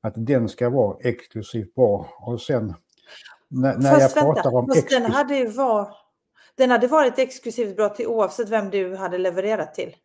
Att 0.02 0.14
den 0.16 0.50
ska 0.50 0.70
vara 0.70 0.98
exklusivt 1.00 1.76
bra. 1.76 2.08
Och 2.20 2.42
sen 2.42 2.74
när, 3.50 3.78
när 3.78 3.92
jag 3.92 4.02
Fast 4.02 4.18
vänta, 4.18 4.34
pratar 4.34 4.56
om 4.56 4.68
fast 4.68 4.90
den 4.90 5.06
hade, 5.06 5.36
ju 5.36 5.48
var, 5.48 5.90
den 6.58 6.72
hade 6.72 6.88
varit 6.88 7.20
exklusivt 7.20 7.76
bra 7.76 7.90
till 7.90 8.08
oavsett 8.08 8.50
vem 8.50 8.70
du 8.70 8.96
hade 8.96 9.18
levererat 9.18 9.74
till. 9.74 9.96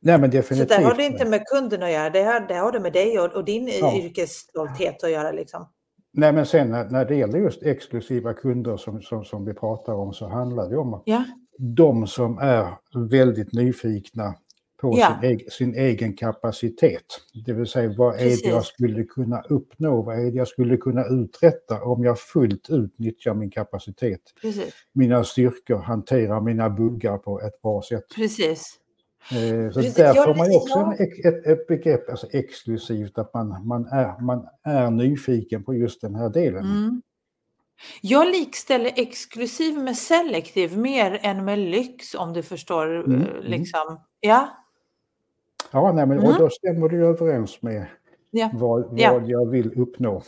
Nej 0.00 0.18
men 0.18 0.30
Så 0.30 0.36
definitivt. 0.36 0.68
där 0.68 0.82
har 0.82 0.94
det 0.94 1.04
inte 1.04 1.24
med 1.24 1.46
kunden 1.46 1.82
att 1.82 1.90
göra, 1.92 2.10
det 2.10 2.22
har 2.22 2.40
det, 2.40 2.54
har 2.54 2.72
det 2.72 2.80
med 2.80 2.92
dig 2.92 3.18
och, 3.20 3.32
och 3.32 3.44
din 3.44 3.68
Ja. 3.80 3.96
yrkesstolthet 3.96 5.04
att 5.04 5.10
göra. 5.10 5.32
Liksom. 5.32 5.68
Nej 6.12 6.32
men 6.32 6.46
sen 6.46 6.70
när, 6.70 6.84
när 6.84 7.04
det 7.04 7.14
gäller 7.16 7.38
just 7.38 7.62
exklusiva 7.62 8.34
kunder 8.34 8.76
som, 8.76 9.02
som, 9.02 9.24
som 9.24 9.44
vi 9.44 9.54
pratar 9.54 9.92
om 9.94 10.12
så 10.12 10.28
handlar 10.28 10.70
det 10.70 10.76
om 10.76 11.02
Ja, 11.04 11.24
de 11.58 12.06
som 12.06 12.38
är 12.38 12.66
väldigt 13.10 13.52
nyfikna 13.52 14.34
på 14.90 14.98
Ja. 14.98 15.18
sin, 15.20 15.30
egen, 15.30 15.50
sin 15.50 15.74
egen 15.74 16.16
kapacitet. 16.16 17.04
Det 17.46 17.52
vill 17.52 17.66
säga 17.66 17.94
vad 17.98 18.14
är 18.14 18.18
det 18.18 18.30
jag 18.30 18.42
Precis. 18.54 18.66
skulle 18.74 19.04
kunna 19.04 19.40
uppnå, 19.40 20.02
vad 20.02 20.18
är 20.18 20.30
det 20.30 20.36
jag 20.36 20.48
skulle 20.48 20.76
kunna 20.76 21.04
uträtta 21.06 21.82
om 21.82 22.04
jag 22.04 22.18
fullt 22.18 22.70
ut 22.70 22.98
nyttjar 22.98 23.34
min 23.34 23.50
kapacitet, 23.50 24.20
precis. 24.42 24.74
mina 24.92 25.24
styrkor, 25.24 25.76
hanterar 25.78 26.40
mina 26.40 26.70
buggar 26.70 27.18
på 27.18 27.40
ett 27.40 27.62
bra 27.62 27.82
sätt. 27.82 28.04
precis. 28.16 28.80
Eh, 29.32 29.70
Så 29.70 29.80
Precis. 29.80 29.94
där 29.94 30.14
får 30.14 30.34
man 30.34 30.50
ju 30.50 30.56
också 30.56 30.78
en, 30.78 30.92
ett, 30.92 31.46
ett 31.46 31.66
begrepp, 31.66 32.10
alltså 32.10 32.26
exklusivt, 32.32 33.18
att 33.18 33.34
man, 33.34 33.66
man, 33.66 33.86
är, 33.86 34.20
man 34.20 34.46
är 34.64 34.90
nyfiken 34.90 35.64
på 35.64 35.74
just 35.74 36.00
den 36.00 36.14
här 36.14 36.28
delen. 36.30 36.64
Mm. 36.64 37.02
Jag 38.02 38.26
likställer 38.28 38.92
exklusiv 38.96 39.78
med 39.78 39.96
selektiv 39.96 40.78
mer 40.78 41.18
än 41.22 41.44
med 41.44 41.58
lyx 41.58 42.14
om 42.14 42.32
du 42.32 42.42
förstår. 42.42 42.96
Mm, 42.96 43.20
eh, 43.22 43.28
mm. 43.28 43.42
Liksom. 43.44 44.00
Ja, 44.20 44.48
Ja, 45.70 45.92
nej, 45.92 46.06
men, 46.06 46.18
och 46.18 46.24
Mm. 46.24 46.38
då 46.38 46.50
stämmer 46.50 46.88
det 46.88 46.96
överens 46.96 47.62
med 47.62 47.86
ja, 48.30 48.50
vad, 48.54 48.82
vad 48.84 48.98
Ja. 49.00 49.20
jag 49.26 49.50
vill 49.50 49.80
uppnå. 49.80 50.22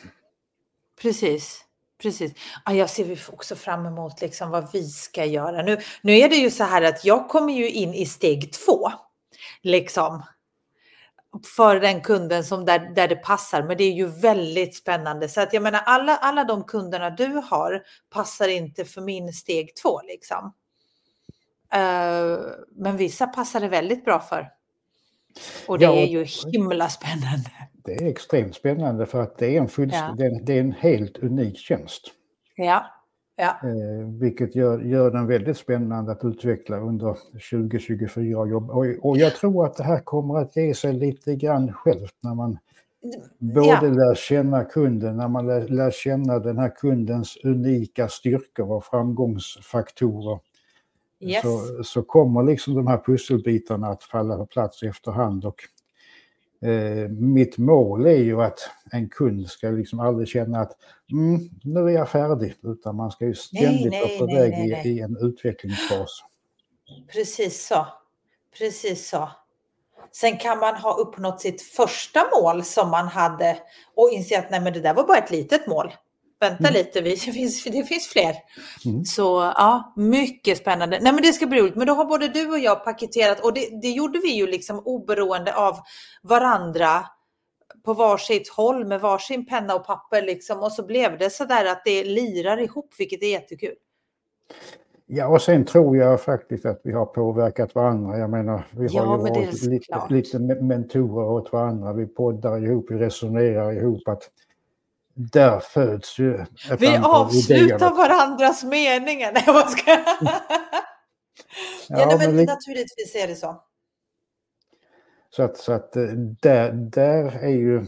precis. 1.03 1.63
Precis. 2.03 2.33
Ja, 2.67 2.73
jag 2.73 2.91
ser 2.91 3.19
också 3.33 3.57
fram 3.57 3.87
emot 3.87 4.21
liksom 4.21 4.51
vad 4.51 4.73
vi 4.73 4.85
ska 4.89 5.25
göra. 5.25 5.63
Nu, 5.63 5.79
nu 6.03 6.13
är 6.19 6.29
det 6.29 6.37
ju 6.37 6.51
så 6.51 6.65
här 6.65 6.83
att 6.83 7.05
jag 7.05 7.29
kommer 7.29 7.53
ju 7.53 7.71
in 7.71 7.95
i 7.95 8.07
steg 8.07 8.53
två. 8.53 8.89
Liksom. 9.63 10.23
För 11.57 11.81
den 11.81 12.01
kunden 12.01 12.45
som 12.45 12.65
där, 12.65 12.79
där 12.95 13.09
det 13.09 13.17
passar. 13.17 13.63
Men 13.63 13.77
det 13.77 13.85
är 13.85 13.93
ju 13.93 14.07
väldigt 14.07 14.77
spännande. 14.77 15.29
Så 15.29 15.41
att 15.41 15.53
jag 15.53 15.63
menar 15.63 15.81
alla, 15.87 16.17
alla 16.17 16.45
de 16.45 16.65
kunderna 16.65 17.11
du 17.11 17.27
har 17.27 17.83
passar 18.11 18.49
inte 18.49 18.85
för 18.85 19.01
min 19.01 19.33
steg 19.33 19.77
två 19.77 20.01
liksom. 20.03 20.53
Eh, 21.73 22.39
men 22.77 22.97
vissa 22.97 23.27
passar 23.27 23.61
det 23.61 23.69
väldigt 23.69 24.05
bra 24.05 24.21
för. 24.21 24.49
Och 25.69 25.79
det 25.79 25.85
Ja, 25.85 25.93
är 25.95 26.07
ju 26.07 26.27
himla 26.53 26.89
spännande. 26.89 27.51
Det 27.85 27.95
är 27.95 28.07
extremt 28.07 28.55
spännande 28.55 29.07
för 29.07 29.23
att 29.23 29.39
det 29.39 29.57
är 29.57 29.61
en, 29.61 29.69
fullst- 29.69 29.95
Ja. 29.95 30.15
det 30.19 30.25
är 30.27 30.41
det 30.43 30.53
är 30.53 30.61
en 30.61 30.73
helt 30.73 31.19
unik 31.19 31.59
tjänst. 31.59 32.03
Ja, 32.57 32.87
ja, 33.37 33.57
Eh, 33.63 34.07
vilket 34.21 34.57
gör, 34.57 34.81
gör 34.81 35.11
den 35.11 35.27
väldigt 35.27 35.57
spännande 35.57 36.13
att 36.13 36.25
utveckla 36.25 36.77
under 36.79 37.17
2024. 37.51 38.39
och 38.39 38.49
Jobb. 38.49 38.71
Och, 38.71 38.87
och 39.03 39.19
jag 39.19 39.35
tror 39.35 39.67
att 39.67 39.77
det 39.77 39.85
här 39.85 40.01
kommer 40.01 40.39
att 40.39 40.57
ge 40.57 40.75
sig 40.75 40.93
lite 40.93 41.35
grann 41.37 41.73
självt 41.73 42.15
när 42.23 42.35
man 42.35 42.59
både 43.39 43.67
Ja. 43.69 43.81
lär 43.81 44.15
känna 44.15 44.65
kunden, 44.65 45.17
när 45.17 45.29
man 45.29 45.47
lär, 45.47 45.69
lär 45.69 45.91
känna 45.91 46.39
den 46.39 46.59
här 46.59 46.73
kundens 46.77 47.37
unika 47.45 48.09
styrkor 48.09 48.73
och 48.73 48.85
framgångsfaktorer. 48.85 50.39
Yes. 51.21 51.43
Så, 51.43 51.85
så 51.85 52.03
kommer 52.03 52.43
liksom 52.43 52.75
de 52.75 52.87
här 52.87 53.03
pusselbitarna 53.07 53.87
att 53.89 54.05
falla 54.05 54.37
på 54.37 54.47
plats 54.47 54.83
efterhand. 54.83 55.45
Och, 55.45 55.63
eh, 56.69 57.09
mitt 57.09 57.59
mål 57.59 58.07
är 58.07 58.23
ju 58.23 58.43
att 58.43 58.59
en 58.93 59.09
kund 59.09 59.49
ska 59.49 59.71
liksom 59.71 60.01
aldrig 60.01 60.29
känna 60.29 60.61
att 60.61 60.73
mm, 61.13 61.41
nu 61.63 61.81
är 61.81 61.91
jag 61.91 62.09
färdig, 62.09 62.55
utan 62.63 62.97
man 62.97 63.11
ska 63.11 63.25
ju 63.25 63.35
ständigt 63.35 63.91
nej, 63.91 64.19
vara 64.19 64.19
på 64.19 64.35
väg 64.35 64.53
i, 64.53 64.89
i 64.89 65.01
en 65.01 65.17
utvecklingsfas. 65.21 66.25
Precis 67.13 67.67
så. 67.67 67.87
Precis 68.59 69.09
så. 69.09 69.29
Sen 70.13 70.37
kan 70.37 70.59
man 70.59 70.75
ha 70.75 70.95
uppnått 70.95 71.41
sitt 71.41 71.63
första 71.63 72.21
mål 72.41 72.65
som 72.65 72.91
man 72.91 73.09
hade 73.09 73.59
och 73.95 74.11
inse 74.13 74.39
att 74.39 74.51
nej, 74.51 74.61
men 74.61 74.73
det 74.73 74.81
där 74.81 74.95
var 74.95 75.07
bara 75.07 75.19
ett 75.19 75.31
litet 75.31 75.67
mål. 75.67 75.93
Vänta 76.41 76.69
mm. 76.69 76.73
lite, 76.73 77.01
det 77.01 77.17
finns, 77.17 77.65
det 77.65 77.85
finns 77.85 78.07
fler. 78.07 78.35
Mm. 78.85 79.05
Så 79.05 79.53
ja, 79.57 79.93
mycket 79.97 80.59
spännande. 80.59 80.99
Nej 81.03 81.13
men 81.13 81.23
det 81.23 81.33
ska 81.33 81.47
bli 81.47 81.61
roligt. 81.61 81.77
Men 81.77 81.87
då 81.87 81.95
har 81.95 82.05
både 82.05 82.29
du 82.29 82.51
och 82.51 82.59
jag 82.59 82.85
paketerat 82.85 83.41
och 83.41 83.55
det, 83.55 83.81
det 83.83 83.91
gjorde 83.91 84.19
vi 84.19 84.33
ju 84.33 84.47
liksom 84.47 84.83
oberoende 84.85 85.55
av 85.55 85.77
varandra 86.23 87.05
på 87.85 87.95
varsitt 87.95 88.49
håll 88.49 88.87
med 88.87 89.01
varsin 89.01 89.47
penna 89.47 89.75
och 89.75 89.87
papper 89.87 90.23
liksom. 90.23 90.59
Och 90.59 90.73
så 90.73 90.87
blev 90.87 91.19
det 91.19 91.31
så 91.31 91.45
där 91.45 91.65
att 91.65 91.83
det 91.85 92.05
lirar 92.05 92.61
ihop, 92.61 92.95
vilket 92.99 93.23
är 93.23 93.31
jättekul. 93.31 93.75
Ja, 95.07 95.29
och 95.29 95.43
sen 95.43 95.65
tror 95.65 95.97
jag 95.97 96.21
faktiskt 96.21 96.67
att 96.67 96.81
vi 96.85 96.93
har 96.93 97.07
påverkat 97.07 97.75
varandra. 97.75 98.19
Jag 98.19 98.31
menar, 98.31 98.67
vi 98.71 98.87
ja, 98.91 99.03
har 99.03 99.17
ju 99.17 99.23
varit 99.23 99.63
lite, 99.63 100.07
lite 100.09 100.39
mentorer 100.39 101.27
åt 101.27 101.53
varandra. 101.53 101.93
Vi 101.93 102.07
poddar 102.07 102.65
ihop, 102.65 102.87
vi 102.91 102.97
resonerar 102.97 103.73
ihop. 103.73 104.09
att 104.09 104.23
där 105.17 105.61
föds 105.61 106.19
ju 106.19 106.35
ett 106.35 106.51
Vi 106.79 106.97
avslutar 106.97 107.95
varandras 107.95 108.65
meningar. 108.65 109.33
Nej, 109.35 109.45
vad 109.47 109.71
ska 109.71 109.91
ja, 109.91 110.01
ja, 111.89 112.07
nej, 112.07 112.19
men, 112.19 112.37
men 112.37 112.45
naturligtvis 112.45 113.15
är 113.15 113.29
det 113.29 113.35
så. 113.35 113.63
Så 115.31 115.43
att, 115.43 115.57
så 115.57 115.73
att 115.73 115.97
eh, 115.97 116.03
där, 116.43 116.73
där 116.73 117.25
är 117.25 117.49
ju, 117.49 117.87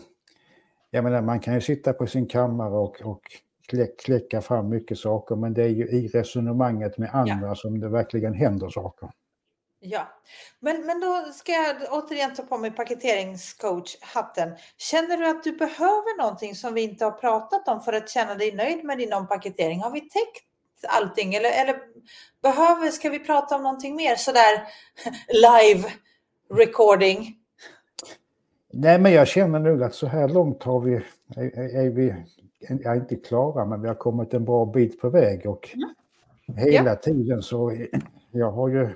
jag 0.90 1.04
menar 1.04 1.22
man 1.22 1.40
kan 1.40 1.54
ju 1.54 1.60
sitta 1.60 1.92
på 1.92 2.06
sin 2.06 2.26
kammare 2.26 2.74
och, 2.74 3.00
och 3.02 3.22
kläcka 3.98 4.40
fram 4.40 4.68
mycket 4.68 4.98
saker 4.98 5.36
men 5.36 5.54
det 5.54 5.62
är 5.62 5.68
ju 5.68 5.88
i 5.88 6.08
resonemanget 6.08 6.98
med 6.98 7.14
andra 7.14 7.46
ja. 7.48 7.54
som 7.54 7.80
det 7.80 7.88
verkligen 7.88 8.34
händer 8.34 8.68
saker. 8.68 9.10
Ja, 9.80 10.08
men, 10.60 10.86
men 10.86 11.00
då 11.00 11.24
ska 11.32 11.52
jag 11.52 11.76
återigen 11.90 12.34
ta 12.34 12.42
på 12.42 12.58
mig 12.58 12.70
paketeringscoach-hatten. 12.70 14.56
Känner 14.76 15.16
du 15.16 15.28
att 15.28 15.44
du 15.44 15.52
behöver 15.52 16.18
någonting 16.18 16.54
som 16.54 16.74
vi 16.74 16.82
inte 16.82 17.04
har 17.04 17.12
pratat 17.12 17.68
om 17.68 17.80
för 17.80 17.92
att 17.92 18.10
känna 18.10 18.34
dig 18.34 18.54
nöjd 18.54 18.84
med 18.84 18.98
din 18.98 19.12
ompaketering? 19.12 19.80
Har 19.80 19.90
vi 19.90 20.00
täckt 20.00 20.44
allting 20.88 21.34
eller, 21.34 21.50
eller 21.50 21.80
behöver, 22.42 22.90
ska 22.90 23.10
vi 23.10 23.18
prata 23.18 23.56
om 23.56 23.62
någonting 23.62 23.96
mer 23.96 24.16
sådär 24.16 24.62
live 25.28 25.88
recording? 26.54 27.36
Nej, 28.72 28.98
men 28.98 29.12
jag 29.12 29.28
känner 29.28 29.58
nog 29.58 29.82
att 29.82 29.94
så 29.94 30.06
här 30.06 30.28
långt 30.28 30.62
har 30.62 30.80
vi, 30.80 30.94
är, 31.36 31.76
är 31.76 31.90
vi, 31.90 32.14
är 32.84 32.94
inte 32.94 33.16
klara, 33.16 33.64
men 33.64 33.82
vi 33.82 33.88
har 33.88 33.94
kommit 33.94 34.34
en 34.34 34.44
bra 34.44 34.66
bit 34.66 35.00
på 35.00 35.10
väg 35.10 35.46
och 35.46 35.70
mm. 35.74 36.58
hela 36.58 36.90
ja. 36.90 36.96
tiden 36.96 37.42
så 37.42 37.86
jag 38.32 38.50
har 38.52 38.68
ju 38.68 38.94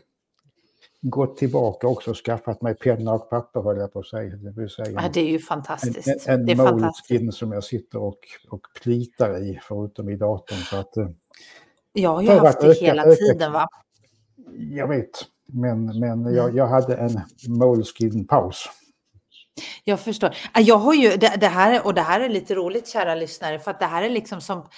gått 1.02 1.36
tillbaka 1.36 1.86
också 1.86 2.10
och 2.10 2.16
skaffat 2.16 2.62
mig 2.62 2.74
penna 2.74 3.12
och 3.12 3.30
papper 3.30 3.62
höll 3.62 3.78
jag 3.78 3.92
på 3.92 3.98
att 3.98 4.06
säga. 4.06 4.36
Det, 4.36 4.50
vill 4.50 4.70
säga 4.70 4.90
ja, 4.90 5.10
det 5.14 5.20
är 5.20 5.28
ju 5.28 5.38
fantastiskt. 5.38 6.26
En, 6.28 6.40
en, 6.40 6.48
en 6.48 6.56
moleskin 6.56 7.32
som 7.32 7.52
jag 7.52 7.64
sitter 7.64 7.98
och, 7.98 8.18
och 8.50 8.60
plitar 8.82 9.42
i 9.42 9.60
förutom 9.62 10.08
i 10.08 10.16
datorn. 10.16 10.58
Så 10.58 10.76
att, 10.76 10.96
eh, 10.96 11.08
jag 11.92 12.10
har 12.10 12.22
ju 12.22 12.28
haft 12.28 12.60
det 12.60 12.66
öka, 12.66 12.84
hela 12.84 13.04
öka, 13.04 13.14
tiden 13.14 13.52
va? 13.52 13.68
Jag 14.56 14.88
vet, 14.88 15.10
men, 15.46 15.84
men 15.84 16.20
mm. 16.20 16.34
jag, 16.34 16.56
jag 16.56 16.66
hade 16.66 16.96
en 16.96 17.20
moleskin-paus. 17.48 18.68
Jag 19.84 20.00
förstår. 20.00 20.36
Ah, 20.52 20.60
jag 20.60 20.76
har 20.76 20.94
ju 20.94 21.16
det, 21.16 21.36
det, 21.40 21.48
här 21.48 21.86
och 21.86 21.94
det 21.94 22.00
här 22.00 22.20
är 22.20 22.28
lite 22.28 22.54
roligt 22.54 22.88
kära 22.88 23.14
lyssnare 23.14 23.58
för 23.58 23.70
att 23.70 23.80
det 23.80 23.86
här 23.86 24.02
är 24.02 24.10
liksom 24.10 24.40
som 24.40 24.68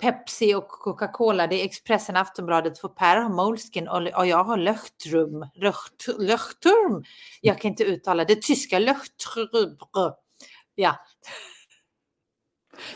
Pepsi 0.00 0.54
och 0.54 0.68
Coca-Cola. 0.68 1.46
Det 1.46 1.56
är 1.56 1.64
Expressen, 1.64 2.16
Aftonbladet 2.16 2.78
för 2.78 2.88
Per 2.88 3.16
har 3.16 3.28
Moleskin 3.28 3.88
och, 3.88 4.08
och 4.18 4.26
jag 4.26 4.44
har 4.44 4.56
Löchtrum. 4.56 5.46
Löchtrum. 6.18 7.04
Jag 7.40 7.60
kan 7.60 7.70
inte 7.70 7.84
uttala 7.84 8.24
det. 8.24 8.42
Tyska 8.42 8.78
Löchtrum. 8.78 9.76
Ja. 10.74 10.96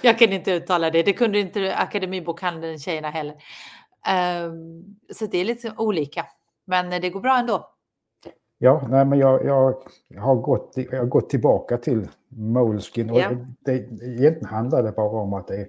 Jag 0.01 0.19
kan 0.19 0.33
inte 0.33 0.51
uttala 0.53 0.91
det. 0.91 1.03
Det 1.03 1.13
kunde 1.13 1.39
inte 1.39 1.77
Akademibokhandeln 1.77 2.79
tjejerna 2.79 3.11
heller. 3.11 3.35
Um, 4.47 4.99
så 5.15 5.27
det 5.27 5.39
är 5.39 5.45
lite 5.45 5.75
olika. 5.77 6.27
Men 6.67 6.93
eh, 6.93 7.01
det 7.01 7.11
går 7.11 7.21
bra 7.21 7.39
ändå. 7.39 7.76
Ja, 8.59 8.87
nej, 8.91 9.05
men 9.05 9.19
jag, 9.19 9.45
jag, 9.45 9.75
har 10.21 10.35
gått, 10.35 10.73
jag 10.77 10.99
har 10.99 11.07
gått 11.07 11.31
tillbaka 11.31 11.79
till 11.79 12.09
Moleskin 12.29 13.11
och 13.11 13.19
ja. 13.19 13.31
det, 13.61 13.73
egentligen 13.73 14.45
handlar 14.45 14.83
det 14.83 14.93
bara 14.93 15.21
om 15.21 15.35
att 15.35 15.49
det 15.49 15.57
är 15.57 15.69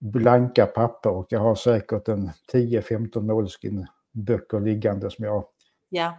blanka 0.00 0.66
papper 0.66 1.10
och 1.10 1.26
jag 1.28 1.40
har 1.40 1.54
säkert 1.54 2.08
en 2.08 2.30
10-15 2.52 3.20
Moleskin 3.20 3.86
böcker 4.12 4.60
liggande 4.60 5.10
som 5.10 5.24
jag 5.24 5.44
ja. 5.88 6.18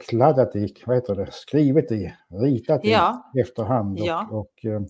kladdat 0.00 0.56
i, 0.56 0.74
vad 0.86 0.96
heter 0.96 1.14
det, 1.14 1.28
skrivit 1.32 1.92
i, 1.92 2.14
ritat 2.28 2.84
i 2.84 2.90
ja. 2.90 3.32
efterhand. 3.36 4.00
Och, 4.00 4.06
ja. 4.06 4.28
och, 4.30 4.64
eh, 4.64 4.80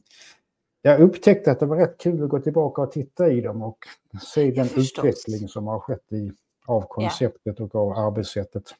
jag 0.83 1.01
upptäckte 1.01 1.51
att 1.51 1.61
det 1.61 1.67
var 1.67 1.77
rätt 1.77 1.99
kul 1.99 2.23
att 2.25 2.29
gå 2.29 2.41
tillbaka 2.41 2.83
och 2.83 2.93
titta 2.93 3.29
i 3.29 3.41
dem 3.41 3.63
och 3.63 3.79
se 4.23 4.51
den 4.51 4.69
utveckling 4.77 5.49
som 5.49 5.67
har 5.67 5.81
skett 5.81 6.13
i, 6.13 6.33
av 6.67 6.81
konceptet 6.81 7.61
och 7.61 7.75
av 7.75 7.93
arbetssättet. 7.93 8.75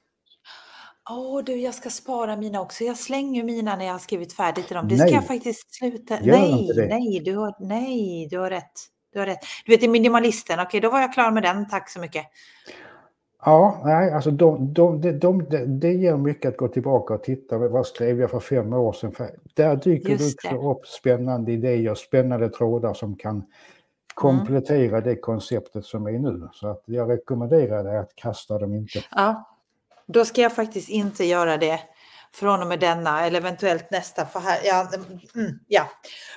Åh 1.11 1.45
du, 1.45 1.57
jag 1.57 1.75
ska 1.75 1.91
spara 1.91 2.37
mina 2.37 2.61
också. 2.61 2.85
Jag 2.85 2.97
slänger 2.97 3.45
mina 3.45 3.77
när 3.77 3.85
jag 3.85 3.93
har 3.93 3.99
skrivit 3.99 4.33
färdigt 4.33 4.71
i 4.71 4.75
dem. 4.75 4.89
Det 4.89 4.97
ska 4.97 5.09
jag 5.09 5.27
faktiskt 5.27 5.75
sluta. 5.75 6.21
Gör 6.21 6.39
nej, 6.39 6.89
nej, 6.89 7.21
du 7.25 7.37
har, 7.37 7.55
nej, 7.61 8.29
du 8.31 8.39
har 8.39 8.51
rätt. 8.51 8.73
Du 9.13 9.19
har 9.19 9.27
rätt. 9.27 9.39
Du 9.67 9.73
vet, 9.73 9.83
i 9.83 9.89
minimalisten. 9.89 10.61
Okej, 10.61 10.81
då 10.81 10.91
var 10.91 11.01
jag 11.01 11.13
klar 11.13 11.31
med 11.31 11.43
den. 11.43 11.69
Tack 11.69 11.91
så 11.91 12.01
mycket. 12.01 12.27
Ja, 13.45 13.83
nej, 13.85 14.13
alltså 14.13 14.31
de, 14.31 14.73
de, 14.73 15.01
de, 15.01 15.19
de, 15.19 15.47
det 15.81 15.93
ger 15.93 16.17
mycket 16.17 16.49
att 16.49 16.57
gå 16.57 16.69
tillbaka 16.69 17.15
och 17.15 17.23
titta. 17.23 17.59
Vad 17.59 17.87
skrev 17.87 18.21
jag 18.21 18.31
för 18.31 18.41
fem 18.41 18.73
år 18.73 18.93
sedan? 18.93 19.13
För 19.13 19.31
där 19.55 19.77
dyker 19.77 20.11
Just 20.11 20.43
det 20.43 20.57
upp 20.57 20.87
spännande 20.87 21.53
idéer, 21.53 21.95
spännande 21.95 22.49
trådar 22.49 22.95
som 22.95 23.17
kan 23.17 23.35
mm. 23.35 23.47
komplettera 24.15 24.97
mm. 24.97 25.05
det 25.09 25.17
konceptet 25.17 25.85
som 25.85 26.07
är 26.07 26.19
nu. 26.19 26.49
Så 26.53 26.69
att 26.69 26.83
jag 26.85 27.11
rekommenderar 27.11 27.85
dig 27.85 27.99
att 27.99 28.15
kasta 28.15 28.59
dem 28.59 28.75
inte. 28.75 29.05
Ja, 29.11 29.58
då 30.13 30.25
ska 30.25 30.41
jag 30.41 30.55
faktiskt 30.55 30.89
inte 30.89 31.25
göra 31.25 31.57
det 31.57 31.81
från 32.33 32.63
och 32.63 32.67
med 32.67 32.81
denna 32.81 33.27
eller 33.27 33.41
eventuellt 33.41 33.91
nästa. 33.91 34.27
För 34.27 34.41
här, 34.41 34.59
ja, 34.65 34.89
mm, 35.35 35.59
ja. 35.69 35.89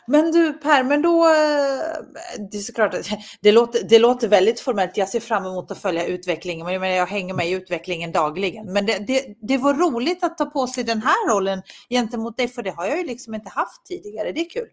Men 0.08 0.32
du 0.32 0.54
Per, 0.54 0.84
men 0.84 1.02
då, 1.02 1.26
eh, 1.26 2.48
det 2.52 2.58
är 2.58 2.62
såklart 2.62 2.96
det 3.42 3.52
låter, 3.52 3.80
det 3.90 4.00
låter 4.00 4.28
väldigt 4.28 4.60
formellt. 4.60 4.98
Jag 4.98 5.10
ser 5.10 5.20
fram 5.20 5.46
emot 5.46 5.72
att 5.72 5.78
följa 5.78 6.06
utvecklingen, 6.06 6.66
men 6.66 6.74
jag, 6.74 6.96
jag 6.96 7.06
hänger 7.06 7.34
med 7.34 7.48
i 7.48 7.52
utvecklingen 7.52 8.12
dagligen. 8.12 8.74
Men 8.74 8.86
det, 8.86 8.98
det, 9.08 9.36
det 9.42 9.58
var 9.58 9.74
roligt 9.74 10.24
att 10.24 10.38
ta 10.38 10.46
på 10.46 10.68
sig 10.68 10.84
den 10.84 11.02
här 11.02 11.30
rollen 11.34 11.62
gentemot 11.90 12.38
dig, 12.38 12.48
för 12.48 12.64
det 12.64 12.72
har 12.72 12.86
jag 12.86 12.98
ju 12.98 13.06
liksom 13.06 13.34
inte 13.34 13.50
haft 13.50 13.86
tidigare. 13.86 14.32
Det 14.32 14.42
är 14.42 14.50
kul. 14.50 14.68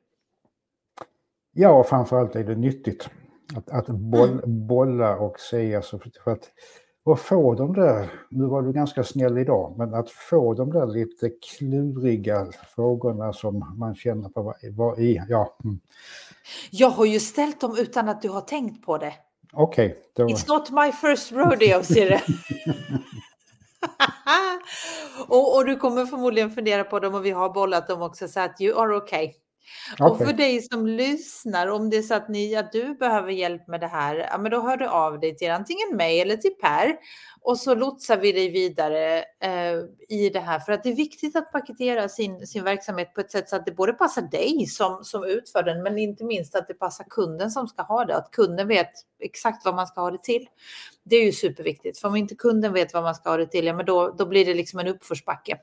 Ja, 1.53 1.85
framförallt 1.85 2.37
är 2.37 2.45
det 2.45 2.57
nyttigt 2.57 3.09
att, 3.57 3.71
att 3.71 3.87
boll, 3.87 4.31
mm. 4.31 4.67
bolla 4.67 5.17
och 5.17 5.41
se. 5.41 5.77
Alltså, 5.77 6.01
för 6.25 6.31
att 6.31 6.51
och 7.09 7.21
få 7.21 7.55
de 7.55 7.73
där, 7.73 8.11
nu 8.29 8.47
var 8.47 8.62
du 8.62 8.73
ganska 8.73 9.05
snäll 9.05 9.38
idag, 9.38 9.75
men 9.79 9.94
att 9.94 10.11
få 10.11 10.55
de 10.55 10.73
där 10.73 10.87
lite 10.87 11.31
kluriga 11.31 12.47
frågorna 12.75 13.33
som 13.33 13.75
man 13.79 13.94
känner 13.94 14.29
på 14.29 14.55
vad 14.73 14.99
i, 14.99 15.23
ja. 15.29 15.57
Mm. 15.64 15.81
Jag 16.71 16.90
har 16.90 17.05
ju 17.05 17.21
ställt 17.21 17.61
dem 17.61 17.77
utan 17.79 18.09
att 18.09 18.23
du 18.23 18.29
har 18.29 18.40
tänkt 18.40 18.87
på 18.87 18.99
det. 18.99 19.14
Okej. 19.53 19.97
Okay, 20.14 20.27
It's 20.27 20.49
not 20.49 20.71
my 20.71 20.92
first 20.92 21.33
rodeo, 21.33 21.83
Sirre. 21.83 22.21
och, 25.29 25.57
och, 25.57 25.66
du 25.66 25.77
kommer 25.77 26.07
förmodligen 26.07 26.51
fundera 26.51 26.85
på 26.85 27.01
dem 27.01 27.14
och 27.14 27.25
vi 27.25 27.31
har 27.31 27.51
bollat 27.51 27.88
dem 27.88 28.03
också 28.03 28.29
så 28.29 28.40
att 28.40 28.61
you 28.61 28.81
are 28.81 28.97
okay. 28.97 29.33
Okay. 29.92 30.07
Och 30.11 30.18
för 30.18 30.33
dig 30.33 30.62
som 30.62 30.87
lyssnar, 30.87 31.66
om 31.66 31.90
det 31.90 31.96
är 31.96 32.02
så 32.02 32.14
att, 32.14 32.28
ni, 32.28 32.57
att 32.57 32.72
du 32.72 32.94
behöver 32.94 33.33
hjälp 33.33 33.68
med 33.68 33.81
det 33.81 33.87
här, 33.87 34.16
ja, 34.31 34.38
men 34.38 34.50
då 34.50 34.61
hör 34.61 34.76
du 34.76 34.87
av 34.87 35.20
dig 35.20 35.37
till 35.37 35.50
antingen 35.50 35.96
mig 35.96 36.20
eller 36.20 36.37
till 36.37 36.54
Per 36.61 36.96
och 37.40 37.59
så 37.59 37.74
lotsar 37.74 38.16
vi 38.16 38.33
dig 38.33 38.50
vidare 38.50 39.18
eh, 39.18 39.74
i 40.09 40.31
det 40.33 40.40
här. 40.40 40.59
För 40.59 40.72
att 40.72 40.83
det 40.83 40.88
är 40.88 40.96
viktigt 40.96 41.37
att 41.37 41.52
paketera 41.52 42.09
sin, 42.09 42.46
sin 42.46 42.64
verksamhet 42.64 43.14
på 43.14 43.20
ett 43.20 43.31
sätt 43.31 43.48
så 43.48 43.57
att 43.57 43.66
det 43.66 43.72
både 43.72 43.92
passar 43.92 44.22
dig 44.22 44.66
som, 44.66 45.04
som 45.04 45.24
utför 45.24 45.62
den, 45.62 45.83
men 45.83 45.98
inte 45.98 46.24
minst 46.24 46.54
att 46.54 46.68
det 46.68 46.74
passar 46.74 47.04
kunden 47.04 47.50
som 47.50 47.68
ska 47.68 47.83
ha 47.83 48.04
det. 48.04 48.16
Att 48.16 48.31
kunden 48.31 48.68
vet 48.68 48.90
exakt 49.20 49.64
vad 49.64 49.74
man 49.74 49.87
ska 49.87 50.00
ha 50.00 50.11
det 50.11 50.22
till. 50.22 50.48
Det 51.04 51.16
är 51.16 51.24
ju 51.24 51.33
superviktigt, 51.33 51.98
för 51.98 52.09
om 52.09 52.16
inte 52.16 52.35
kunden 52.35 52.72
vet 52.72 52.94
vad 52.94 53.02
man 53.02 53.14
ska 53.14 53.31
ha 53.31 53.37
det 53.37 53.46
till, 53.46 53.66
ja, 53.66 53.74
men 53.74 53.87
då, 53.87 54.14
då 54.18 54.26
blir 54.26 54.44
det 54.44 54.54
liksom 54.54 54.78
en 54.78 54.88
uppförsbacke 54.88 55.59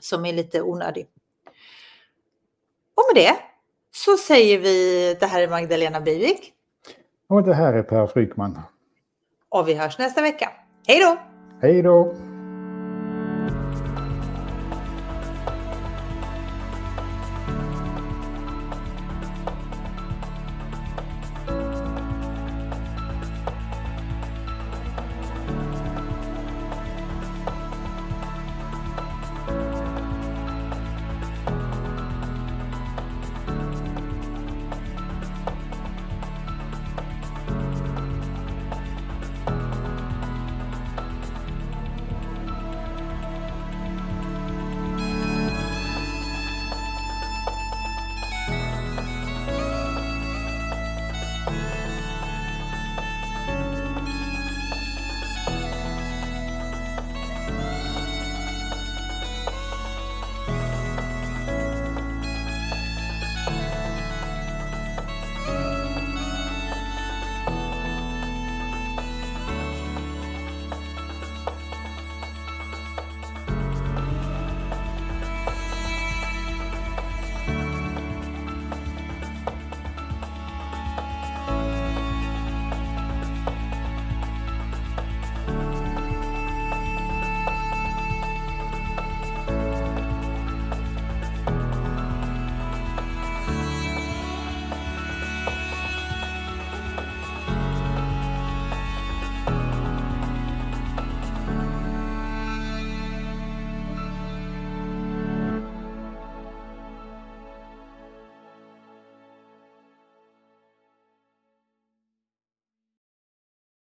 som 0.00 0.24
är 0.24 0.32
lite 0.32 0.62
onödig. 0.62 1.06
Och 2.96 3.14
med 3.14 3.22
det 3.24 3.36
så 3.94 4.16
säger 4.16 4.58
vi 4.58 5.16
det 5.20 5.26
här 5.26 5.42
är 5.42 5.48
Magdalena 5.48 6.00
Bivik. 6.00 6.52
Och 7.28 7.42
det 7.42 7.54
här 7.54 7.72
är 7.72 7.82
Per 7.82 8.06
Frykman. 8.06 8.60
Och 9.48 9.68
vi 9.68 9.74
hörs 9.74 9.98
nästa 9.98 10.22
vecka. 10.22 10.50
Hej 10.86 11.00
då! 11.00 11.16
Hej 11.62 11.82
då! 11.82 12.14